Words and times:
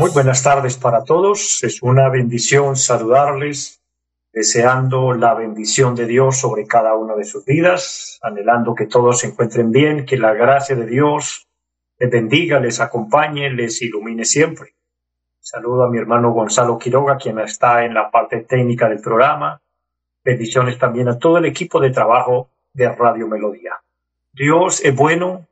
Muy 0.00 0.12
buenas 0.12 0.42
tardes 0.42 0.78
para 0.78 1.04
todos. 1.04 1.62
Es 1.62 1.82
una 1.82 2.08
bendición 2.08 2.74
saludarles, 2.74 3.82
deseando 4.32 5.12
la 5.12 5.34
bendición 5.34 5.94
de 5.94 6.06
Dios 6.06 6.38
sobre 6.38 6.66
cada 6.66 6.94
una 6.94 7.14
de 7.14 7.24
sus 7.24 7.44
vidas, 7.44 8.18
anhelando 8.22 8.74
que 8.74 8.86
todos 8.86 9.18
se 9.18 9.26
encuentren 9.26 9.70
bien, 9.70 10.06
que 10.06 10.16
la 10.16 10.32
gracia 10.32 10.74
de 10.74 10.86
Dios 10.86 11.46
les 11.98 12.10
bendiga, 12.10 12.58
les 12.60 12.80
acompañe, 12.80 13.50
les 13.50 13.82
ilumine 13.82 14.24
siempre. 14.24 14.70
Saludo 15.38 15.84
a 15.84 15.90
mi 15.90 15.98
hermano 15.98 16.32
Gonzalo 16.32 16.78
Quiroga, 16.78 17.18
quien 17.18 17.38
está 17.38 17.84
en 17.84 17.92
la 17.92 18.10
parte 18.10 18.40
técnica 18.40 18.88
del 18.88 19.02
programa. 19.02 19.60
Bendiciones 20.24 20.78
también 20.78 21.08
a 21.08 21.18
todo 21.18 21.36
el 21.36 21.44
equipo 21.44 21.78
de 21.78 21.90
trabajo 21.90 22.48
de 22.72 22.88
Radio 22.88 23.28
Melodía. 23.28 23.74
Dios 24.32 24.82
es 24.82 24.96
bueno, 24.96 25.46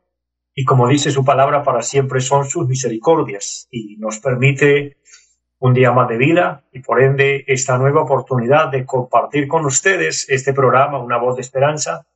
y 0.61 0.65
como 0.65 0.89
dice 0.89 1.13
su 1.13 1.25
palabra, 1.25 1.63
para 1.63 1.83
siempre 1.83 2.21
son 2.21 2.45
sus 2.45 2.67
misericordias 2.67 3.69
y 3.71 3.97
nos 3.99 4.19
permite 4.19 4.97
un 5.61 5.73
día 5.73 5.93
más 5.93 6.09
de 6.09 6.17
vida 6.17 6.65
y 6.73 6.81
por 6.81 7.01
ende 7.01 7.45
esta 7.47 7.79
nueva 7.79 8.03
oportunidad 8.03 8.67
de 8.67 8.85
compartir 8.85 9.47
con 9.47 9.65
ustedes 9.67 10.29
este 10.29 10.53
programa, 10.53 10.99
Una 10.99 11.17
voz 11.17 11.37
de 11.37 11.43
esperanza, 11.43 12.09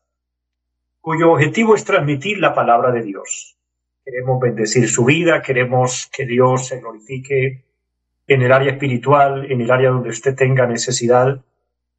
cuyo 1.00 1.30
objetivo 1.30 1.76
es 1.76 1.84
transmitir 1.84 2.40
la 2.40 2.52
palabra 2.52 2.90
de 2.90 3.02
Dios. 3.02 3.56
Queremos 4.04 4.40
bendecir 4.40 4.88
su 4.88 5.04
vida, 5.04 5.40
queremos 5.40 6.10
que 6.12 6.26
Dios 6.26 6.66
se 6.66 6.80
glorifique 6.80 7.64
en 8.26 8.42
el 8.42 8.50
área 8.50 8.72
espiritual, 8.72 9.52
en 9.52 9.60
el 9.60 9.70
área 9.70 9.90
donde 9.90 10.08
usted 10.08 10.34
tenga 10.34 10.66
necesidad. 10.66 11.44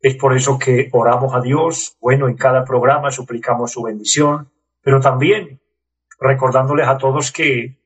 Es 0.02 0.18
por 0.18 0.36
eso 0.36 0.60
que 0.60 0.90
oramos 0.92 1.34
a 1.36 1.40
Dios. 1.40 1.98
Bueno, 2.02 2.28
en 2.28 2.36
cada 2.36 2.66
programa 2.66 3.12
suplicamos 3.12 3.72
su 3.72 3.82
bendición, 3.84 4.52
pero 4.82 5.00
también 5.00 5.63
recordándoles 6.20 6.88
a 6.88 6.98
todos 6.98 7.32
que 7.32 7.78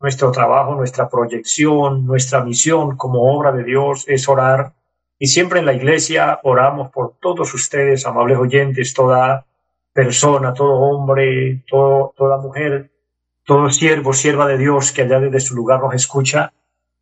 nuestro 0.00 0.30
trabajo, 0.30 0.74
nuestra 0.74 1.08
proyección, 1.08 2.06
nuestra 2.06 2.44
misión 2.44 2.96
como 2.96 3.34
obra 3.34 3.52
de 3.52 3.64
Dios 3.64 4.04
es 4.06 4.28
orar. 4.28 4.74
Y 5.18 5.28
siempre 5.28 5.60
en 5.60 5.66
la 5.66 5.72
iglesia 5.72 6.40
oramos 6.42 6.90
por 6.90 7.16
todos 7.18 7.52
ustedes, 7.54 8.06
amables 8.06 8.38
oyentes, 8.38 8.92
toda 8.92 9.46
persona, 9.92 10.52
todo 10.52 10.74
hombre, 10.74 11.64
toda 11.66 12.36
mujer, 12.38 12.90
todo 13.44 13.70
siervo, 13.70 14.12
sierva 14.12 14.46
de 14.46 14.58
Dios 14.58 14.92
que 14.92 15.02
allá 15.02 15.20
desde 15.20 15.40
su 15.40 15.54
lugar 15.54 15.80
nos 15.80 15.94
escucha, 15.94 16.52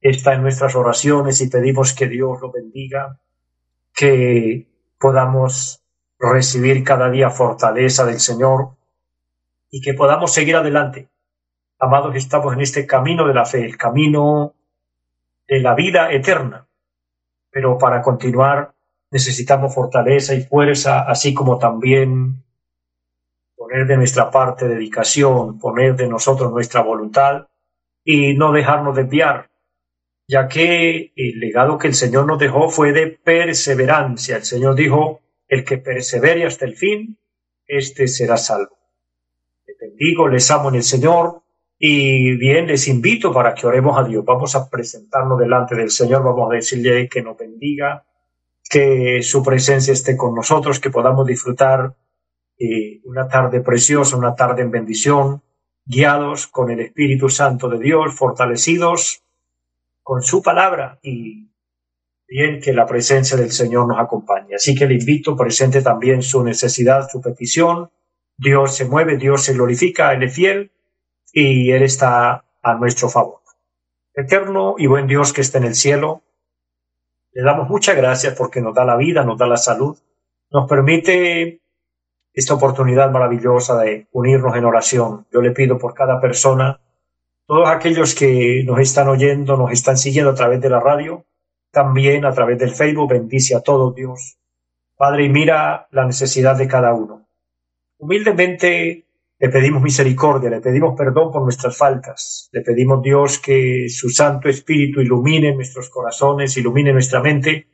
está 0.00 0.34
en 0.34 0.42
nuestras 0.42 0.76
oraciones 0.76 1.40
y 1.40 1.48
pedimos 1.48 1.92
que 1.94 2.06
Dios 2.06 2.40
lo 2.40 2.52
bendiga, 2.52 3.18
que 3.92 4.68
podamos 5.00 5.82
recibir 6.18 6.84
cada 6.84 7.10
día 7.10 7.30
fortaleza 7.30 8.04
del 8.04 8.20
Señor, 8.20 8.76
y 9.74 9.80
que 9.80 9.92
podamos 9.92 10.32
seguir 10.32 10.54
adelante. 10.54 11.08
Amados, 11.80 12.14
estamos 12.14 12.54
en 12.54 12.60
este 12.60 12.86
camino 12.86 13.26
de 13.26 13.34
la 13.34 13.44
fe, 13.44 13.64
el 13.64 13.76
camino 13.76 14.54
de 15.48 15.58
la 15.58 15.74
vida 15.74 16.12
eterna. 16.12 16.68
Pero 17.50 17.76
para 17.76 18.00
continuar 18.00 18.72
necesitamos 19.10 19.74
fortaleza 19.74 20.32
y 20.32 20.42
fuerza, 20.42 21.00
así 21.00 21.34
como 21.34 21.58
también 21.58 22.44
poner 23.56 23.88
de 23.88 23.96
nuestra 23.96 24.30
parte 24.30 24.68
dedicación, 24.68 25.58
poner 25.58 25.96
de 25.96 26.06
nosotros 26.06 26.52
nuestra 26.52 26.80
voluntad 26.82 27.48
y 28.04 28.34
no 28.36 28.52
dejarnos 28.52 28.94
desviar, 28.94 29.50
ya 30.28 30.46
que 30.46 31.12
el 31.16 31.40
legado 31.40 31.78
que 31.78 31.88
el 31.88 31.94
Señor 31.94 32.26
nos 32.26 32.38
dejó 32.38 32.68
fue 32.68 32.92
de 32.92 33.08
perseverancia. 33.08 34.36
El 34.36 34.44
Señor 34.44 34.76
dijo, 34.76 35.20
el 35.48 35.64
que 35.64 35.78
persevere 35.78 36.46
hasta 36.46 36.64
el 36.64 36.76
fin, 36.76 37.18
este 37.66 38.06
será 38.06 38.36
salvo 38.36 38.83
bendigo, 39.80 40.28
les 40.28 40.50
amo 40.50 40.68
en 40.68 40.76
el 40.76 40.82
Señor 40.82 41.42
y 41.78 42.36
bien, 42.36 42.66
les 42.66 42.88
invito 42.88 43.32
para 43.32 43.54
que 43.54 43.66
oremos 43.66 43.98
a 43.98 44.04
Dios. 44.04 44.24
Vamos 44.24 44.54
a 44.54 44.68
presentarnos 44.68 45.38
delante 45.38 45.74
del 45.74 45.90
Señor, 45.90 46.22
vamos 46.22 46.50
a 46.50 46.54
decirle 46.54 47.08
que 47.08 47.22
nos 47.22 47.36
bendiga, 47.36 48.06
que 48.68 49.22
su 49.22 49.42
presencia 49.42 49.92
esté 49.92 50.16
con 50.16 50.34
nosotros, 50.34 50.80
que 50.80 50.90
podamos 50.90 51.26
disfrutar 51.26 51.94
eh, 52.58 53.00
una 53.04 53.28
tarde 53.28 53.60
preciosa, 53.60 54.16
una 54.16 54.34
tarde 54.34 54.62
en 54.62 54.70
bendición, 54.70 55.42
guiados 55.84 56.46
con 56.46 56.70
el 56.70 56.80
Espíritu 56.80 57.28
Santo 57.28 57.68
de 57.68 57.78
Dios, 57.78 58.14
fortalecidos 58.14 59.22
con 60.02 60.22
su 60.22 60.42
palabra 60.42 60.98
y 61.02 61.50
bien 62.26 62.60
que 62.60 62.72
la 62.72 62.86
presencia 62.86 63.36
del 63.36 63.50
Señor 63.50 63.86
nos 63.88 63.98
acompañe. 63.98 64.54
Así 64.54 64.74
que 64.74 64.86
le 64.86 64.94
invito, 64.94 65.36
presente 65.36 65.82
también 65.82 66.22
su 66.22 66.42
necesidad, 66.42 67.08
su 67.10 67.20
petición, 67.20 67.90
Dios 68.36 68.76
se 68.76 68.84
mueve, 68.84 69.16
Dios 69.16 69.44
se 69.44 69.54
glorifica, 69.54 70.12
Él 70.12 70.24
es 70.24 70.34
fiel 70.34 70.72
y 71.32 71.70
Él 71.72 71.82
está 71.82 72.44
a 72.62 72.74
nuestro 72.74 73.08
favor. 73.08 73.40
Eterno 74.14 74.76
y 74.78 74.86
buen 74.86 75.06
Dios 75.06 75.32
que 75.32 75.40
está 75.40 75.58
en 75.58 75.64
el 75.64 75.74
cielo, 75.74 76.22
le 77.32 77.42
damos 77.42 77.68
muchas 77.68 77.96
gracias 77.96 78.34
porque 78.34 78.60
nos 78.60 78.74
da 78.74 78.84
la 78.84 78.96
vida, 78.96 79.24
nos 79.24 79.38
da 79.38 79.46
la 79.46 79.56
salud, 79.56 79.98
nos 80.50 80.68
permite 80.68 81.60
esta 82.32 82.54
oportunidad 82.54 83.10
maravillosa 83.10 83.78
de 83.80 84.06
unirnos 84.12 84.56
en 84.56 84.64
oración. 84.64 85.26
Yo 85.32 85.40
le 85.40 85.50
pido 85.50 85.78
por 85.78 85.94
cada 85.94 86.20
persona, 86.20 86.80
todos 87.46 87.68
aquellos 87.68 88.14
que 88.14 88.62
nos 88.64 88.78
están 88.78 89.08
oyendo, 89.08 89.56
nos 89.56 89.72
están 89.72 89.96
siguiendo 89.96 90.30
a 90.30 90.34
través 90.34 90.60
de 90.60 90.70
la 90.70 90.80
radio, 90.80 91.24
también 91.70 92.24
a 92.24 92.32
través 92.32 92.58
del 92.58 92.70
Facebook, 92.70 93.10
bendice 93.10 93.56
a 93.56 93.60
todos 93.60 93.94
Dios. 93.94 94.38
Padre, 94.96 95.28
mira 95.28 95.88
la 95.90 96.06
necesidad 96.06 96.56
de 96.56 96.68
cada 96.68 96.94
uno. 96.94 97.23
Humildemente 98.04 99.06
le 99.38 99.48
pedimos 99.48 99.80
misericordia, 99.80 100.50
le 100.50 100.60
pedimos 100.60 100.94
perdón 100.94 101.32
por 101.32 101.40
nuestras 101.40 101.74
faltas, 101.74 102.50
le 102.52 102.60
pedimos 102.60 103.02
Dios 103.02 103.38
que 103.38 103.88
su 103.88 104.10
Santo 104.10 104.50
Espíritu 104.50 105.00
ilumine 105.00 105.54
nuestros 105.54 105.88
corazones, 105.88 106.54
ilumine 106.58 106.92
nuestra 106.92 107.22
mente 107.22 107.66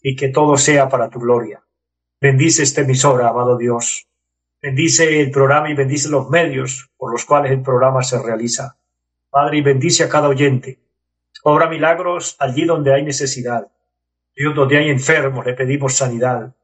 y 0.00 0.14
que 0.14 0.28
todo 0.28 0.56
sea 0.58 0.88
para 0.88 1.10
tu 1.10 1.18
gloria. 1.18 1.64
Bendice 2.20 2.62
esta 2.62 2.82
emisora, 2.82 3.30
amado 3.30 3.58
Dios. 3.58 4.06
Bendice 4.62 5.20
el 5.20 5.32
programa 5.32 5.68
y 5.68 5.74
bendice 5.74 6.08
los 6.08 6.30
medios 6.30 6.92
por 6.96 7.10
los 7.10 7.24
cuales 7.24 7.50
el 7.50 7.62
programa 7.62 8.04
se 8.04 8.22
realiza. 8.22 8.78
Padre, 9.28 9.58
y 9.58 9.62
bendice 9.62 10.04
a 10.04 10.08
cada 10.08 10.28
oyente. 10.28 10.78
Obra 11.42 11.68
milagros 11.68 12.36
allí 12.38 12.64
donde 12.64 12.94
hay 12.94 13.02
necesidad. 13.02 13.72
Dios, 14.36 14.54
donde 14.54 14.78
hay 14.78 14.90
enfermos, 14.90 15.44
le 15.44 15.54
pedimos 15.54 15.94
sanidad. 15.94 16.54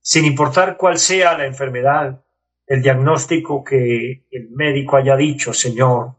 Sin 0.00 0.24
importar 0.24 0.76
cuál 0.76 0.98
sea 0.98 1.38
la 1.38 1.46
enfermedad, 1.46 2.24
el 2.66 2.82
diagnóstico 2.82 3.62
que 3.62 4.26
el 4.30 4.50
médico 4.50 4.96
haya 4.96 5.16
dicho, 5.16 5.52
Señor. 5.52 6.16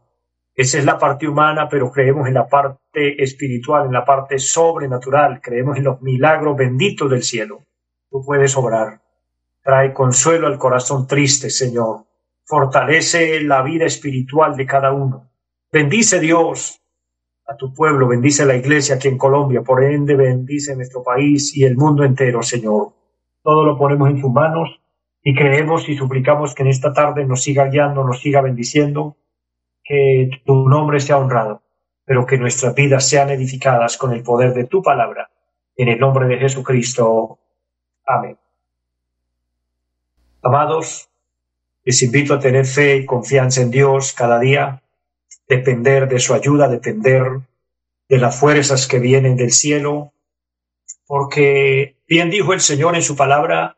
Esa 0.54 0.78
es 0.78 0.84
la 0.84 0.98
parte 0.98 1.28
humana, 1.28 1.68
pero 1.68 1.92
creemos 1.92 2.26
en 2.26 2.34
la 2.34 2.48
parte 2.48 3.22
espiritual, 3.22 3.86
en 3.86 3.92
la 3.92 4.04
parte 4.04 4.38
sobrenatural, 4.38 5.40
creemos 5.40 5.76
en 5.76 5.84
los 5.84 6.00
milagros 6.02 6.56
benditos 6.56 7.10
del 7.10 7.22
cielo. 7.22 7.60
Tú 8.10 8.24
puedes 8.24 8.56
obrar. 8.56 9.00
Trae 9.62 9.92
consuelo 9.92 10.46
al 10.46 10.58
corazón 10.58 11.06
triste, 11.06 11.50
Señor. 11.50 12.06
Fortalece 12.44 13.40
la 13.42 13.62
vida 13.62 13.84
espiritual 13.84 14.56
de 14.56 14.66
cada 14.66 14.92
uno. 14.92 15.30
Bendice 15.70 16.18
Dios 16.18 16.80
a 17.46 17.56
tu 17.56 17.72
pueblo, 17.72 18.08
bendice 18.08 18.46
la 18.46 18.56
iglesia 18.56 18.96
aquí 18.96 19.08
en 19.08 19.18
Colombia, 19.18 19.62
por 19.62 19.82
ende 19.84 20.16
bendice 20.16 20.74
nuestro 20.74 21.02
país 21.02 21.56
y 21.56 21.64
el 21.64 21.76
mundo 21.76 22.04
entero, 22.04 22.42
Señor. 22.42 22.94
Todo 23.42 23.64
lo 23.64 23.78
ponemos 23.78 24.10
en 24.10 24.20
tus 24.20 24.30
manos 24.30 24.80
y 25.22 25.34
creemos 25.34 25.88
y 25.88 25.96
suplicamos 25.96 26.54
que 26.54 26.62
en 26.62 26.68
esta 26.68 26.92
tarde 26.92 27.24
nos 27.24 27.42
siga 27.42 27.68
guiando, 27.68 28.04
nos 28.04 28.20
siga 28.20 28.40
bendiciendo, 28.40 29.16
que 29.82 30.30
tu 30.44 30.68
nombre 30.68 31.00
sea 31.00 31.18
honrado, 31.18 31.62
pero 32.04 32.26
que 32.26 32.36
nuestras 32.36 32.74
vidas 32.74 33.08
sean 33.08 33.30
edificadas 33.30 33.96
con 33.96 34.12
el 34.12 34.22
poder 34.22 34.52
de 34.54 34.64
tu 34.64 34.82
palabra. 34.82 35.30
En 35.76 35.88
el 35.88 35.98
nombre 35.98 36.26
de 36.26 36.38
Jesucristo. 36.38 37.38
Amén. 38.06 38.36
Amados, 40.42 41.08
les 41.84 42.02
invito 42.02 42.34
a 42.34 42.38
tener 42.38 42.66
fe 42.66 42.96
y 42.96 43.06
confianza 43.06 43.62
en 43.62 43.70
Dios 43.70 44.12
cada 44.12 44.38
día, 44.38 44.82
depender 45.48 46.06
de 46.06 46.18
su 46.18 46.34
ayuda, 46.34 46.68
depender 46.68 47.40
de 48.08 48.18
las 48.18 48.38
fuerzas 48.38 48.86
que 48.86 48.98
vienen 48.98 49.36
del 49.36 49.52
cielo, 49.52 50.12
porque 51.06 51.96
bien 52.06 52.28
dijo 52.28 52.52
el 52.52 52.60
Señor 52.60 52.94
en 52.94 53.02
su 53.02 53.16
palabra, 53.16 53.77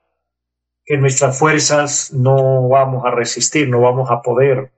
que 0.91 0.99
nuestras 0.99 1.39
fuerzas 1.39 2.13
no 2.13 2.69
vamos 2.69 3.05
a 3.07 3.13
resistir, 3.13 3.69
no 3.69 3.81
vamos 3.81 4.11
a 4.11 4.21
poder 4.23 4.73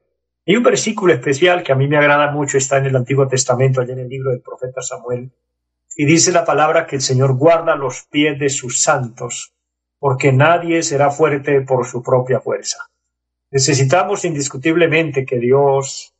Hay 0.46 0.56
un 0.56 0.62
versículo 0.62 1.10
especial 1.14 1.62
que 1.62 1.72
a 1.72 1.74
mí 1.74 1.88
me 1.88 1.96
agrada 1.96 2.30
mucho, 2.30 2.58
está 2.58 2.76
en 2.76 2.84
el 2.84 2.96
Antiguo 2.96 3.26
Testamento, 3.26 3.80
allá 3.80 3.94
en 3.94 4.00
el 4.00 4.08
libro 4.10 4.30
del 4.30 4.42
profeta 4.42 4.82
Samuel, 4.82 5.32
y 5.96 6.04
dice 6.04 6.30
la 6.30 6.44
palabra 6.44 6.86
que 6.86 6.96
el 6.96 7.00
Señor 7.00 7.38
guarda 7.38 7.76
los 7.76 8.02
pies 8.10 8.38
de 8.38 8.50
sus 8.50 8.82
santos, 8.82 9.54
porque 9.98 10.32
nadie 10.32 10.82
será 10.82 11.10
fuerte 11.10 11.62
por 11.62 11.86
su 11.86 12.02
propia 12.02 12.40
fuerza. 12.40 12.90
Necesitamos 13.50 14.26
indiscutiblemente 14.26 15.24
que 15.24 15.38
Dios 15.38 16.12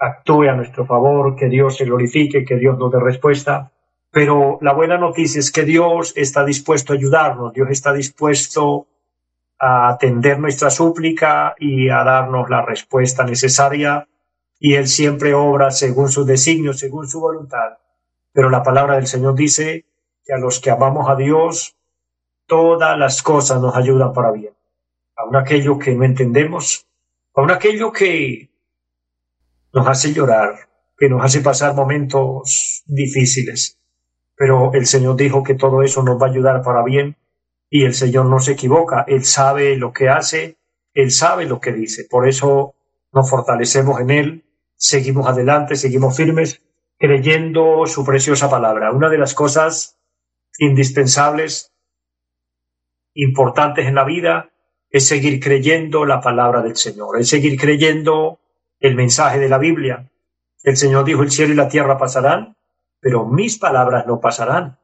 actúe 0.00 0.48
a 0.48 0.56
nuestro 0.56 0.84
favor, 0.84 1.36
que 1.36 1.48
Dios 1.48 1.76
se 1.76 1.84
glorifique, 1.84 2.44
que 2.44 2.56
Dios 2.56 2.76
nos 2.76 2.90
dé 2.90 2.98
respuesta, 2.98 3.70
pero 4.10 4.58
la 4.62 4.72
buena 4.72 4.98
noticia 4.98 5.38
es 5.38 5.52
que 5.52 5.62
Dios 5.62 6.12
está 6.16 6.44
dispuesto 6.44 6.92
a 6.92 6.96
ayudarnos, 6.96 7.52
Dios 7.52 7.68
está 7.70 7.92
dispuesto 7.92 8.88
a 9.58 9.88
atender 9.88 10.38
nuestra 10.38 10.70
súplica 10.70 11.54
y 11.58 11.88
a 11.88 12.04
darnos 12.04 12.48
la 12.48 12.64
respuesta 12.64 13.24
necesaria, 13.24 14.08
y 14.60 14.74
Él 14.74 14.88
siempre 14.88 15.34
obra 15.34 15.70
según 15.70 16.08
sus 16.08 16.26
designios, 16.26 16.78
según 16.78 17.08
su 17.08 17.20
voluntad. 17.20 17.78
Pero 18.32 18.50
la 18.50 18.62
palabra 18.62 18.96
del 18.96 19.06
Señor 19.06 19.34
dice 19.34 19.86
que 20.24 20.32
a 20.32 20.38
los 20.38 20.60
que 20.60 20.70
amamos 20.70 21.08
a 21.08 21.16
Dios, 21.16 21.76
todas 22.46 22.98
las 22.98 23.22
cosas 23.22 23.60
nos 23.60 23.76
ayudan 23.76 24.12
para 24.12 24.32
bien. 24.32 24.54
Aun 25.16 25.36
aquello 25.36 25.78
que 25.78 25.94
no 25.94 26.04
entendemos, 26.04 26.86
aun 27.34 27.50
aquello 27.50 27.92
que 27.92 28.50
nos 29.72 29.86
hace 29.86 30.12
llorar, 30.12 30.68
que 30.96 31.08
nos 31.08 31.24
hace 31.24 31.40
pasar 31.40 31.74
momentos 31.74 32.82
difíciles. 32.86 33.78
Pero 34.36 34.72
el 34.74 34.86
Señor 34.86 35.16
dijo 35.16 35.42
que 35.42 35.54
todo 35.54 35.82
eso 35.82 36.02
nos 36.02 36.20
va 36.20 36.26
a 36.26 36.30
ayudar 36.30 36.62
para 36.62 36.82
bien 36.84 37.16
y 37.70 37.84
el 37.84 37.94
Señor 37.94 38.26
no 38.26 38.38
se 38.40 38.52
equivoca. 38.52 39.04
Él 39.06 39.24
sabe 39.24 39.76
lo 39.76 39.92
que 39.92 40.08
hace, 40.08 40.56
Él 40.94 41.10
sabe 41.10 41.46
lo 41.46 41.60
que 41.60 41.72
dice. 41.72 42.06
Por 42.08 42.28
eso 42.28 42.74
nos 43.12 43.28
fortalecemos 43.28 44.00
en 44.00 44.10
Él, 44.10 44.44
seguimos 44.76 45.26
adelante, 45.26 45.76
seguimos 45.76 46.16
firmes 46.16 46.62
creyendo 46.98 47.86
su 47.86 48.04
preciosa 48.04 48.50
palabra. 48.50 48.92
Una 48.92 49.08
de 49.08 49.18
las 49.18 49.34
cosas 49.34 49.98
indispensables, 50.58 51.72
importantes 53.14 53.86
en 53.86 53.94
la 53.94 54.04
vida, 54.04 54.50
es 54.90 55.06
seguir 55.06 55.40
creyendo 55.40 56.04
la 56.04 56.20
palabra 56.20 56.62
del 56.62 56.76
Señor, 56.76 57.20
es 57.20 57.28
seguir 57.28 57.60
creyendo 57.60 58.40
el 58.80 58.94
mensaje 58.94 59.38
de 59.38 59.48
la 59.48 59.58
Biblia. 59.58 60.10
El 60.62 60.76
Señor 60.76 61.04
dijo, 61.04 61.22
el 61.22 61.30
cielo 61.30 61.52
y 61.52 61.56
la 61.56 61.68
tierra 61.68 61.98
pasarán, 61.98 62.56
pero 63.00 63.26
mis 63.26 63.58
palabras 63.58 64.06
no 64.06 64.20
pasarán. 64.20 64.78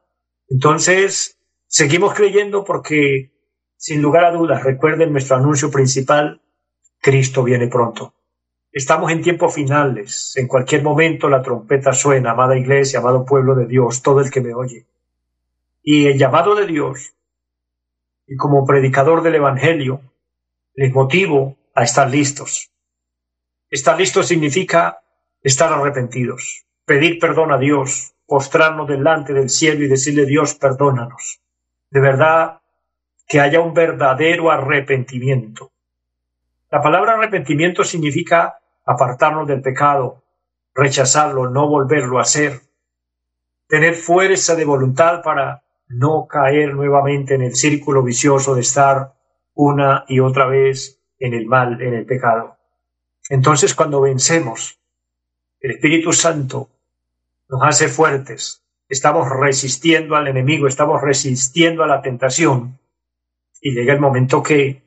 Entonces, 0.47 1.39
seguimos 1.67 2.13
creyendo 2.13 2.63
porque, 2.63 3.31
sin 3.77 4.01
lugar 4.01 4.25
a 4.25 4.31
dudas, 4.31 4.63
recuerden 4.63 5.11
nuestro 5.11 5.37
anuncio 5.37 5.71
principal, 5.71 6.41
Cristo 6.99 7.43
viene 7.43 7.67
pronto. 7.67 8.13
Estamos 8.71 9.11
en 9.11 9.21
tiempos 9.21 9.53
finales. 9.53 10.33
En 10.35 10.47
cualquier 10.47 10.83
momento 10.83 11.29
la 11.29 11.41
trompeta 11.41 11.93
suena, 11.93 12.31
amada 12.31 12.57
iglesia, 12.57 12.99
amado 12.99 13.25
pueblo 13.25 13.55
de 13.55 13.67
Dios, 13.67 14.01
todo 14.01 14.19
el 14.19 14.29
que 14.29 14.41
me 14.41 14.53
oye. 14.53 14.85
Y 15.81 16.07
el 16.07 16.17
llamado 16.17 16.55
de 16.55 16.65
Dios, 16.65 17.13
y 18.27 18.35
como 18.35 18.65
predicador 18.65 19.21
del 19.21 19.35
Evangelio, 19.35 20.01
les 20.73 20.93
motivo 20.93 21.57
a 21.73 21.83
estar 21.83 22.09
listos. 22.09 22.71
Estar 23.69 23.97
listos 23.97 24.27
significa 24.27 24.99
estar 25.41 25.71
arrepentidos, 25.71 26.65
pedir 26.85 27.19
perdón 27.19 27.51
a 27.51 27.57
Dios, 27.57 28.15
postrarnos 28.25 28.87
delante 28.87 29.33
del 29.33 29.49
cielo 29.49 29.85
y 29.85 29.87
decirle 29.87 30.25
Dios, 30.25 30.55
perdónanos. 30.55 31.39
De 31.89 31.99
verdad, 31.99 32.61
que 33.27 33.39
haya 33.39 33.59
un 33.59 33.73
verdadero 33.73 34.51
arrepentimiento. 34.51 35.71
La 36.71 36.81
palabra 36.81 37.13
arrepentimiento 37.13 37.83
significa 37.83 38.59
apartarnos 38.85 39.47
del 39.47 39.61
pecado, 39.61 40.23
rechazarlo, 40.73 41.49
no 41.49 41.67
volverlo 41.67 42.19
a 42.19 42.23
hacer, 42.23 42.61
tener 43.67 43.95
fuerza 43.95 44.55
de 44.55 44.65
voluntad 44.65 45.21
para 45.23 45.63
no 45.87 46.27
caer 46.27 46.73
nuevamente 46.73 47.35
en 47.35 47.43
el 47.43 47.55
círculo 47.55 48.03
vicioso 48.03 48.55
de 48.55 48.61
estar 48.61 49.13
una 49.53 50.05
y 50.07 50.19
otra 50.19 50.47
vez 50.47 50.99
en 51.19 51.33
el 51.33 51.45
mal, 51.45 51.81
en 51.81 51.93
el 51.93 52.05
pecado. 52.05 52.57
Entonces 53.29 53.73
cuando 53.73 54.01
vencemos, 54.01 54.79
el 55.61 55.71
Espíritu 55.71 56.11
Santo 56.13 56.69
nos 57.47 57.63
hace 57.63 57.87
fuertes, 57.87 58.64
estamos 58.87 59.29
resistiendo 59.29 60.15
al 60.15 60.27
enemigo, 60.27 60.67
estamos 60.67 61.01
resistiendo 61.01 61.83
a 61.83 61.87
la 61.87 62.01
tentación 62.01 62.79
y 63.61 63.71
llega 63.71 63.93
el 63.93 63.99
momento 63.99 64.43
que 64.43 64.83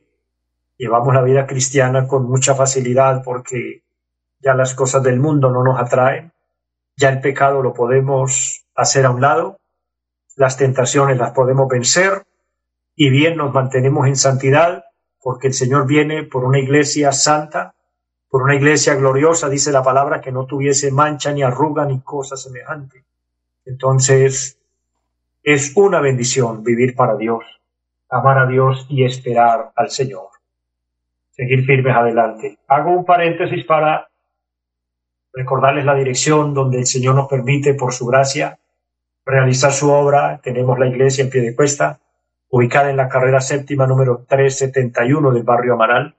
llevamos 0.77 1.15
la 1.15 1.23
vida 1.23 1.47
cristiana 1.47 2.07
con 2.07 2.29
mucha 2.29 2.55
facilidad 2.55 3.23
porque 3.25 3.83
ya 4.41 4.55
las 4.55 4.75
cosas 4.75 5.03
del 5.03 5.19
mundo 5.19 5.51
no 5.51 5.65
nos 5.65 5.81
atraen, 5.81 6.33
ya 6.97 7.09
el 7.09 7.21
pecado 7.21 7.63
lo 7.63 7.75
podemos 7.75 8.67
hacer 8.75 9.05
a 9.07 9.11
un 9.11 9.21
lado, 9.21 9.59
las 10.37 10.57
tentaciones 10.57 11.19
las 11.19 11.33
podemos 11.33 11.69
vencer 11.69 12.25
y 12.95 13.11
bien 13.11 13.37
nos 13.37 13.53
mantenemos 13.53 14.07
en 14.07 14.17
santidad 14.17 14.85
porque 15.21 15.49
el 15.49 15.55
Señor 15.55 15.87
viene 15.87 16.23
por 16.23 16.45
una 16.45 16.61
iglesia 16.61 17.11
santa, 17.11 17.75
por 18.29 18.43
una 18.43 18.55
iglesia 18.55 18.95
gloriosa, 18.95 19.49
dice 19.49 19.73
la 19.73 19.83
palabra, 19.83 20.21
que 20.21 20.31
no 20.31 20.47
tuviese 20.47 20.93
mancha 20.93 21.33
ni 21.33 21.43
arruga 21.43 21.85
ni 21.85 22.01
cosa 22.01 22.37
semejante. 22.37 23.08
Entonces, 23.69 24.59
es 25.43 25.77
una 25.77 26.01
bendición 26.01 26.65
vivir 26.65 26.97
para 26.97 27.17
Dios, 27.17 27.45
amar 28.09 28.39
a 28.39 28.47
Dios 28.47 28.87
y 28.89 29.05
esperar 29.05 29.73
al 29.77 29.91
Señor. 29.91 30.29
Seguir 31.33 31.67
firmes 31.67 31.95
adelante. 31.95 32.59
Hago 32.67 32.93
un 32.93 33.05
paréntesis 33.05 33.67
para 33.67 34.09
recordarles 35.35 35.85
la 35.85 35.95
dirección 35.95 36.55
donde 36.55 36.79
el 36.79 36.87
Señor 36.87 37.15
nos 37.15 37.29
permite, 37.29 37.75
por 37.75 37.93
su 37.93 38.07
gracia, 38.07 38.59
realizar 39.27 39.71
su 39.71 39.93
obra. 39.93 40.41
Tenemos 40.43 40.79
la 40.79 40.87
iglesia 40.87 41.25
en 41.25 41.31
pie 41.31 41.43
de 41.43 41.55
cuesta, 41.55 42.01
ubicada 42.49 42.89
en 42.89 42.97
la 42.97 43.09
carrera 43.09 43.43
séptima 43.43 43.87
número 43.87 44.25
371 44.27 45.31
del 45.31 45.43
barrio 45.43 45.75
Amaral. 45.75 46.17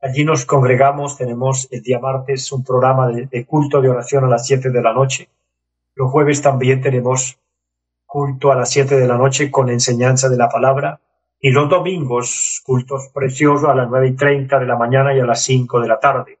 Allí 0.00 0.24
nos 0.24 0.46
congregamos, 0.46 1.18
tenemos 1.18 1.68
el 1.70 1.82
día 1.82 1.98
martes 1.98 2.50
un 2.52 2.64
programa 2.64 3.08
de, 3.08 3.26
de 3.26 3.44
culto 3.44 3.82
de 3.82 3.90
oración 3.90 4.24
a 4.24 4.28
las 4.28 4.46
7 4.46 4.70
de 4.70 4.82
la 4.82 4.94
noche. 4.94 5.28
Los 5.98 6.12
jueves 6.12 6.40
también 6.40 6.80
tenemos 6.80 7.40
culto 8.06 8.52
a 8.52 8.54
las 8.54 8.70
7 8.70 8.96
de 8.96 9.08
la 9.08 9.18
noche 9.18 9.50
con 9.50 9.68
enseñanza 9.68 10.28
de 10.28 10.36
la 10.36 10.48
palabra. 10.48 11.00
Y 11.40 11.50
los 11.50 11.68
domingos, 11.68 12.62
cultos 12.64 13.10
preciosos 13.12 13.68
a 13.68 13.74
las 13.74 13.90
9 13.90 14.06
y 14.10 14.14
30 14.14 14.60
de 14.60 14.66
la 14.66 14.76
mañana 14.76 15.12
y 15.12 15.18
a 15.18 15.26
las 15.26 15.42
5 15.42 15.80
de 15.80 15.88
la 15.88 15.98
tarde. 15.98 16.38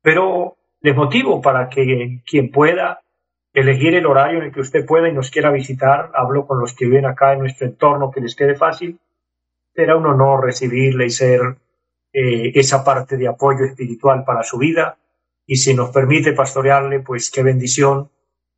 Pero 0.00 0.56
les 0.80 0.94
motivo 0.94 1.42
para 1.42 1.68
que 1.68 2.20
quien 2.24 2.52
pueda 2.52 3.00
elegir 3.52 3.96
el 3.96 4.06
horario 4.06 4.38
en 4.38 4.44
el 4.44 4.52
que 4.52 4.60
usted 4.60 4.86
pueda 4.86 5.08
y 5.08 5.12
nos 5.12 5.32
quiera 5.32 5.50
visitar, 5.50 6.12
hablo 6.14 6.46
con 6.46 6.60
los 6.60 6.72
que 6.72 6.84
viven 6.84 7.06
acá 7.06 7.32
en 7.32 7.40
nuestro 7.40 7.66
entorno, 7.66 8.12
que 8.12 8.20
les 8.20 8.36
quede 8.36 8.54
fácil, 8.54 9.00
será 9.74 9.96
un 9.96 10.06
honor 10.06 10.44
recibirle 10.44 11.06
y 11.06 11.10
ser 11.10 11.40
eh, 12.12 12.52
esa 12.54 12.84
parte 12.84 13.16
de 13.16 13.26
apoyo 13.26 13.64
espiritual 13.64 14.22
para 14.24 14.44
su 14.44 14.56
vida. 14.56 14.98
Y 15.46 15.56
si 15.56 15.74
nos 15.74 15.90
permite 15.90 16.32
pastorearle, 16.32 17.00
pues 17.00 17.32
qué 17.32 17.42
bendición, 17.42 18.08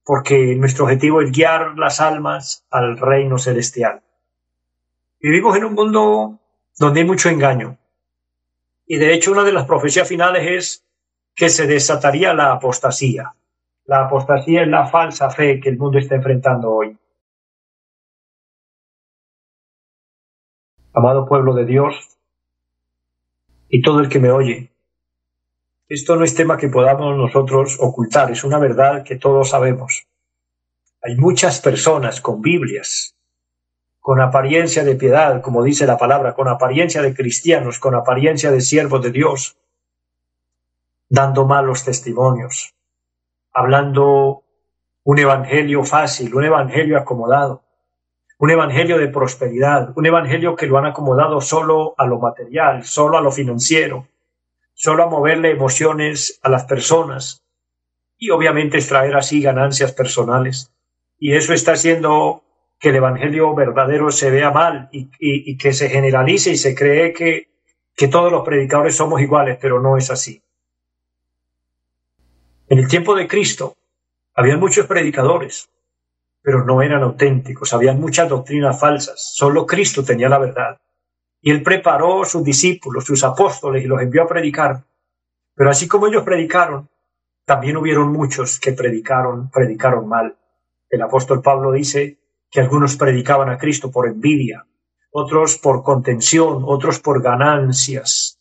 porque 0.06 0.54
nuestro 0.54 0.84
objetivo 0.84 1.20
es 1.20 1.32
guiar 1.32 1.76
las 1.76 2.00
almas 2.00 2.64
al 2.70 2.96
reino 2.96 3.38
celestial. 3.38 4.02
Vivimos 5.20 5.56
en 5.56 5.64
un 5.64 5.74
mundo 5.74 6.38
donde 6.78 7.00
hay 7.00 7.06
mucho 7.06 7.28
engaño. 7.28 7.76
Y 8.86 8.98
de 8.98 9.12
hecho 9.12 9.32
una 9.32 9.42
de 9.42 9.52
las 9.52 9.66
profecías 9.66 10.08
finales 10.08 10.46
es 10.48 10.86
que 11.34 11.48
se 11.48 11.66
desataría 11.66 12.32
la 12.34 12.52
apostasía. 12.52 13.34
La 13.84 14.04
apostasía 14.04 14.62
es 14.62 14.68
la 14.68 14.86
falsa 14.86 15.28
fe 15.28 15.58
que 15.58 15.70
el 15.70 15.76
mundo 15.76 15.98
está 15.98 16.14
enfrentando 16.14 16.70
hoy. 16.70 16.96
Amado 20.92 21.26
pueblo 21.26 21.52
de 21.52 21.66
Dios 21.66 22.16
y 23.68 23.82
todo 23.82 23.98
el 23.98 24.08
que 24.08 24.20
me 24.20 24.30
oye, 24.30 24.70
esto 25.88 26.16
no 26.16 26.24
es 26.24 26.34
tema 26.34 26.56
que 26.56 26.68
podamos 26.68 27.16
nosotros 27.16 27.76
ocultar, 27.80 28.30
es 28.30 28.42
una 28.42 28.58
verdad 28.58 29.04
que 29.04 29.16
todos 29.16 29.50
sabemos. 29.50 30.08
Hay 31.02 31.16
muchas 31.16 31.60
personas 31.60 32.20
con 32.20 32.42
Biblias, 32.42 33.14
con 34.00 34.20
apariencia 34.20 34.82
de 34.82 34.96
piedad, 34.96 35.40
como 35.40 35.62
dice 35.62 35.86
la 35.86 35.96
palabra, 35.96 36.34
con 36.34 36.48
apariencia 36.48 37.02
de 37.02 37.14
cristianos, 37.14 37.78
con 37.78 37.94
apariencia 37.94 38.50
de 38.50 38.60
siervos 38.60 39.02
de 39.02 39.12
Dios, 39.12 39.56
dando 41.08 41.44
malos 41.44 41.84
testimonios, 41.84 42.74
hablando 43.52 44.42
un 45.04 45.18
evangelio 45.20 45.84
fácil, 45.84 46.34
un 46.34 46.44
evangelio 46.44 46.98
acomodado, 46.98 47.62
un 48.38 48.50
evangelio 48.50 48.98
de 48.98 49.08
prosperidad, 49.08 49.92
un 49.96 50.04
evangelio 50.04 50.56
que 50.56 50.66
lo 50.66 50.78
han 50.78 50.86
acomodado 50.86 51.40
solo 51.40 51.94
a 51.96 52.06
lo 52.06 52.18
material, 52.18 52.84
solo 52.84 53.16
a 53.16 53.20
lo 53.20 53.30
financiero, 53.30 54.08
solo 54.76 55.04
a 55.04 55.08
moverle 55.08 55.50
emociones 55.50 56.38
a 56.42 56.50
las 56.50 56.64
personas 56.64 57.42
y 58.18 58.30
obviamente 58.30 58.76
extraer 58.76 59.16
así 59.16 59.40
ganancias 59.40 59.92
personales. 59.92 60.70
Y 61.18 61.34
eso 61.34 61.54
está 61.54 61.72
haciendo 61.72 62.44
que 62.78 62.90
el 62.90 62.96
evangelio 62.96 63.54
verdadero 63.54 64.10
se 64.10 64.30
vea 64.30 64.50
mal 64.50 64.88
y, 64.92 65.56
que 65.56 65.72
se 65.72 65.88
generalice 65.88 66.50
y 66.50 66.56
se 66.58 66.74
cree 66.74 67.12
que, 67.14 67.48
todos 68.10 68.30
los 68.30 68.44
predicadores 68.44 68.94
somos 68.94 69.22
iguales, 69.22 69.58
pero 69.58 69.80
no 69.80 69.96
es 69.96 70.10
así. 70.10 70.42
En 72.68 72.78
el 72.78 72.86
tiempo 72.86 73.14
de 73.14 73.26
Cristo 73.26 73.74
había 74.34 74.58
muchos 74.58 74.86
predicadores, 74.86 75.70
pero 76.42 76.64
no 76.66 76.82
eran 76.82 77.02
auténticos, 77.02 77.72
habían 77.72 77.98
muchas 77.98 78.28
doctrinas 78.28 78.78
falsas, 78.78 79.34
solo 79.34 79.64
Cristo 79.64 80.04
tenía 80.04 80.28
la 80.28 80.38
verdad. 80.38 80.78
Y 81.46 81.52
él 81.52 81.62
preparó 81.62 82.24
sus 82.24 82.42
discípulos, 82.42 83.04
sus 83.04 83.22
apóstoles, 83.22 83.84
y 83.84 83.86
los 83.86 84.02
envió 84.02 84.24
a 84.24 84.26
predicar. 84.26 84.82
Pero 85.54 85.70
así 85.70 85.86
como 85.86 86.08
ellos 86.08 86.24
predicaron, 86.24 86.90
también 87.44 87.76
hubieron 87.76 88.10
muchos 88.10 88.58
que 88.58 88.72
predicaron, 88.72 89.48
predicaron 89.52 90.08
mal. 90.08 90.36
El 90.90 91.02
apóstol 91.02 91.42
Pablo 91.42 91.70
dice 91.70 92.18
que 92.50 92.58
algunos 92.58 92.96
predicaban 92.96 93.48
a 93.48 93.58
Cristo 93.58 93.92
por 93.92 94.08
envidia, 94.08 94.66
otros 95.12 95.56
por 95.56 95.84
contención, 95.84 96.64
otros 96.66 96.98
por 96.98 97.22
ganancias. 97.22 98.40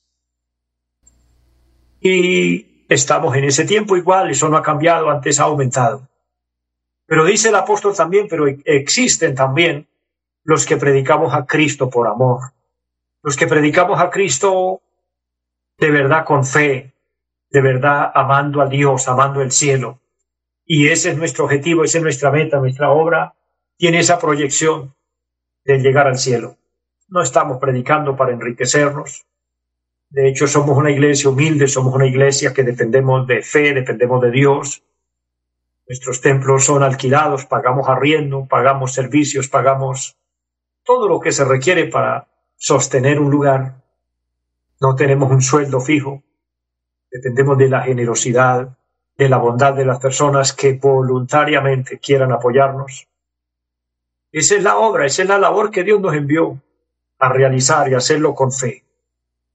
Y 2.00 2.88
estamos 2.90 3.36
en 3.36 3.44
ese 3.44 3.66
tiempo 3.66 3.96
igual, 3.96 4.32
eso 4.32 4.50
no 4.50 4.58
ha 4.58 4.64
cambiado, 4.64 5.12
antes 5.12 5.40
ha 5.40 5.44
aumentado. 5.44 6.10
Pero 7.06 7.24
dice 7.24 7.50
el 7.50 7.56
apóstol 7.56 7.96
también, 7.96 8.26
pero 8.28 8.48
existen 8.48 9.36
también 9.36 9.88
los 10.44 10.66
que 10.66 10.78
predicamos 10.78 11.36
a 11.36 11.46
Cristo 11.46 11.88
por 11.88 12.08
amor, 12.08 12.56
los 13.26 13.36
que 13.36 13.48
predicamos 13.48 14.00
a 14.00 14.12
Cristo 14.12 14.84
de 15.80 15.90
verdad 15.90 16.24
con 16.26 16.46
fe, 16.46 16.94
de 17.50 17.62
verdad 17.62 18.12
amando 18.14 18.62
a 18.62 18.68
Dios, 18.68 19.08
amando 19.08 19.42
el 19.42 19.52
cielo. 19.52 20.00
Y 20.64 20.90
ese 20.90 21.10
es 21.10 21.18
nuestro 21.18 21.46
objetivo, 21.46 21.84
esa 21.84 21.98
es 21.98 22.04
nuestra 22.04 22.30
meta, 22.30 22.60
nuestra 22.60 22.92
obra 22.92 23.34
tiene 23.78 23.98
esa 23.98 24.20
proyección 24.20 24.94
de 25.64 25.80
llegar 25.80 26.06
al 26.06 26.20
cielo. 26.20 26.58
No 27.08 27.24
estamos 27.24 27.58
predicando 27.58 28.16
para 28.16 28.32
enriquecernos. 28.32 29.26
De 30.10 30.30
hecho, 30.30 30.46
somos 30.46 30.78
una 30.78 30.92
iglesia 30.92 31.32
humilde, 31.32 31.68
somos 31.68 31.96
una 31.96 32.06
iglesia 32.06 32.54
que 32.54 32.62
dependemos 32.62 33.26
de 33.26 33.42
fe, 33.42 33.74
dependemos 33.74 34.22
de 34.22 34.30
Dios, 34.30 34.84
Nuestros 35.88 36.20
templos 36.20 36.66
son 36.66 36.82
alquilados, 36.82 37.46
pagamos 37.46 37.88
arriendo, 37.88 38.48
pagamos 38.48 38.92
servicios, 38.94 39.48
pagamos 39.48 40.18
todo 40.84 41.08
lo 41.08 41.20
que 41.20 41.32
se 41.32 41.46
requiere 41.46 41.86
para 41.86 42.28
sostener 42.58 43.20
un 43.20 43.32
lugar. 43.32 43.84
No 44.82 44.96
tenemos 44.96 45.32
un 45.32 45.42
sueldo 45.42 45.80
fijo. 45.80 46.24
Dependemos 47.12 47.58
de 47.58 47.70
la 47.70 47.82
generosidad, 47.82 48.78
de 49.18 49.30
la 49.30 49.38
bondad 49.38 49.74
de 49.74 49.86
las 49.86 50.00
personas 50.00 50.54
que 50.54 50.74
voluntariamente 50.74 52.00
quieran 52.00 52.32
apoyarnos. 52.32 53.08
Esa 54.32 54.56
es 54.56 54.64
la 54.64 54.78
obra, 54.78 55.06
esa 55.06 55.22
es 55.22 55.30
la 55.30 55.38
labor 55.38 55.72
que 55.72 55.84
Dios 55.84 56.02
nos 56.02 56.14
envió 56.14 56.62
a 57.20 57.30
realizar 57.32 57.90
y 57.90 57.94
hacerlo 57.94 58.36
con 58.36 58.52
fe. 58.52 58.84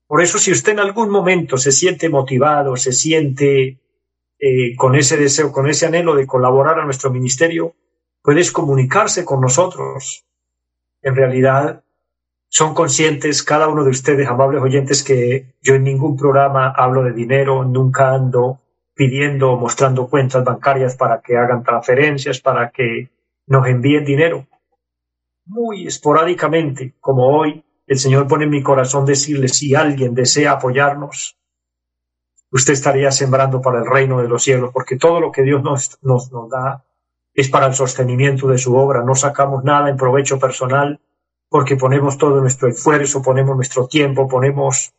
Por 0.07 0.21
eso 0.21 0.39
si 0.39 0.51
usted 0.51 0.73
en 0.73 0.79
algún 0.79 1.09
momento 1.09 1.57
se 1.57 1.71
siente 1.71 2.09
motivado, 2.09 2.75
se 2.75 2.91
siente 2.91 3.79
eh, 4.39 4.75
con 4.75 4.95
ese 4.95 5.17
deseo, 5.17 5.51
con 5.51 5.69
ese 5.69 5.85
anhelo 5.85 6.15
de 6.15 6.25
colaborar 6.25 6.79
a 6.79 6.85
nuestro 6.85 7.11
ministerio, 7.11 7.75
puedes 8.23 8.51
comunicarse 8.51 9.23
con 9.23 9.39
nosotros. 9.39 10.25
En 11.03 11.15
realidad, 11.15 11.83
son 12.53 12.73
conscientes 12.73 13.43
cada 13.43 13.69
uno 13.69 13.85
de 13.85 13.91
ustedes, 13.91 14.27
amables 14.27 14.61
oyentes, 14.61 15.03
que 15.05 15.55
yo 15.61 15.75
en 15.75 15.85
ningún 15.85 16.17
programa 16.17 16.69
hablo 16.75 17.01
de 17.01 17.13
dinero, 17.13 17.63
nunca 17.63 18.13
ando 18.13 18.59
pidiendo 18.93 19.53
o 19.53 19.57
mostrando 19.57 20.09
cuentas 20.09 20.43
bancarias 20.43 20.97
para 20.97 21.21
que 21.21 21.37
hagan 21.37 21.63
transferencias, 21.63 22.41
para 22.41 22.69
que 22.69 23.09
nos 23.47 23.65
envíen 23.67 24.03
dinero. 24.03 24.47
Muy 25.45 25.87
esporádicamente, 25.87 26.95
como 26.99 27.29
hoy, 27.29 27.63
el 27.87 27.97
Señor 27.97 28.27
pone 28.27 28.43
en 28.43 28.49
mi 28.49 28.61
corazón 28.61 29.05
decirle 29.05 29.47
si 29.47 29.73
alguien 29.73 30.13
desea 30.13 30.51
apoyarnos, 30.51 31.37
usted 32.51 32.73
estaría 32.73 33.11
sembrando 33.11 33.61
para 33.61 33.79
el 33.79 33.85
reino 33.85 34.21
de 34.21 34.27
los 34.27 34.43
cielos, 34.43 34.71
porque 34.73 34.97
todo 34.97 35.21
lo 35.21 35.31
que 35.31 35.43
Dios 35.43 35.63
nos, 35.63 35.99
nos, 36.01 36.29
da 36.49 36.83
es 37.33 37.47
para 37.47 37.67
el 37.67 37.75
sostenimiento 37.75 38.49
de 38.49 38.57
su 38.57 38.75
obra. 38.75 39.03
No 39.05 39.15
sacamos 39.15 39.63
nada 39.63 39.89
en 39.89 39.95
provecho 39.95 40.37
personal, 40.37 40.99
porque 41.51 41.75
ponemos 41.75 42.17
todo 42.17 42.39
nuestro 42.39 42.69
esfuerzo, 42.69 43.21
ponemos 43.21 43.57
nuestro 43.57 43.85
tiempo, 43.85 44.25
ponemos 44.25 44.93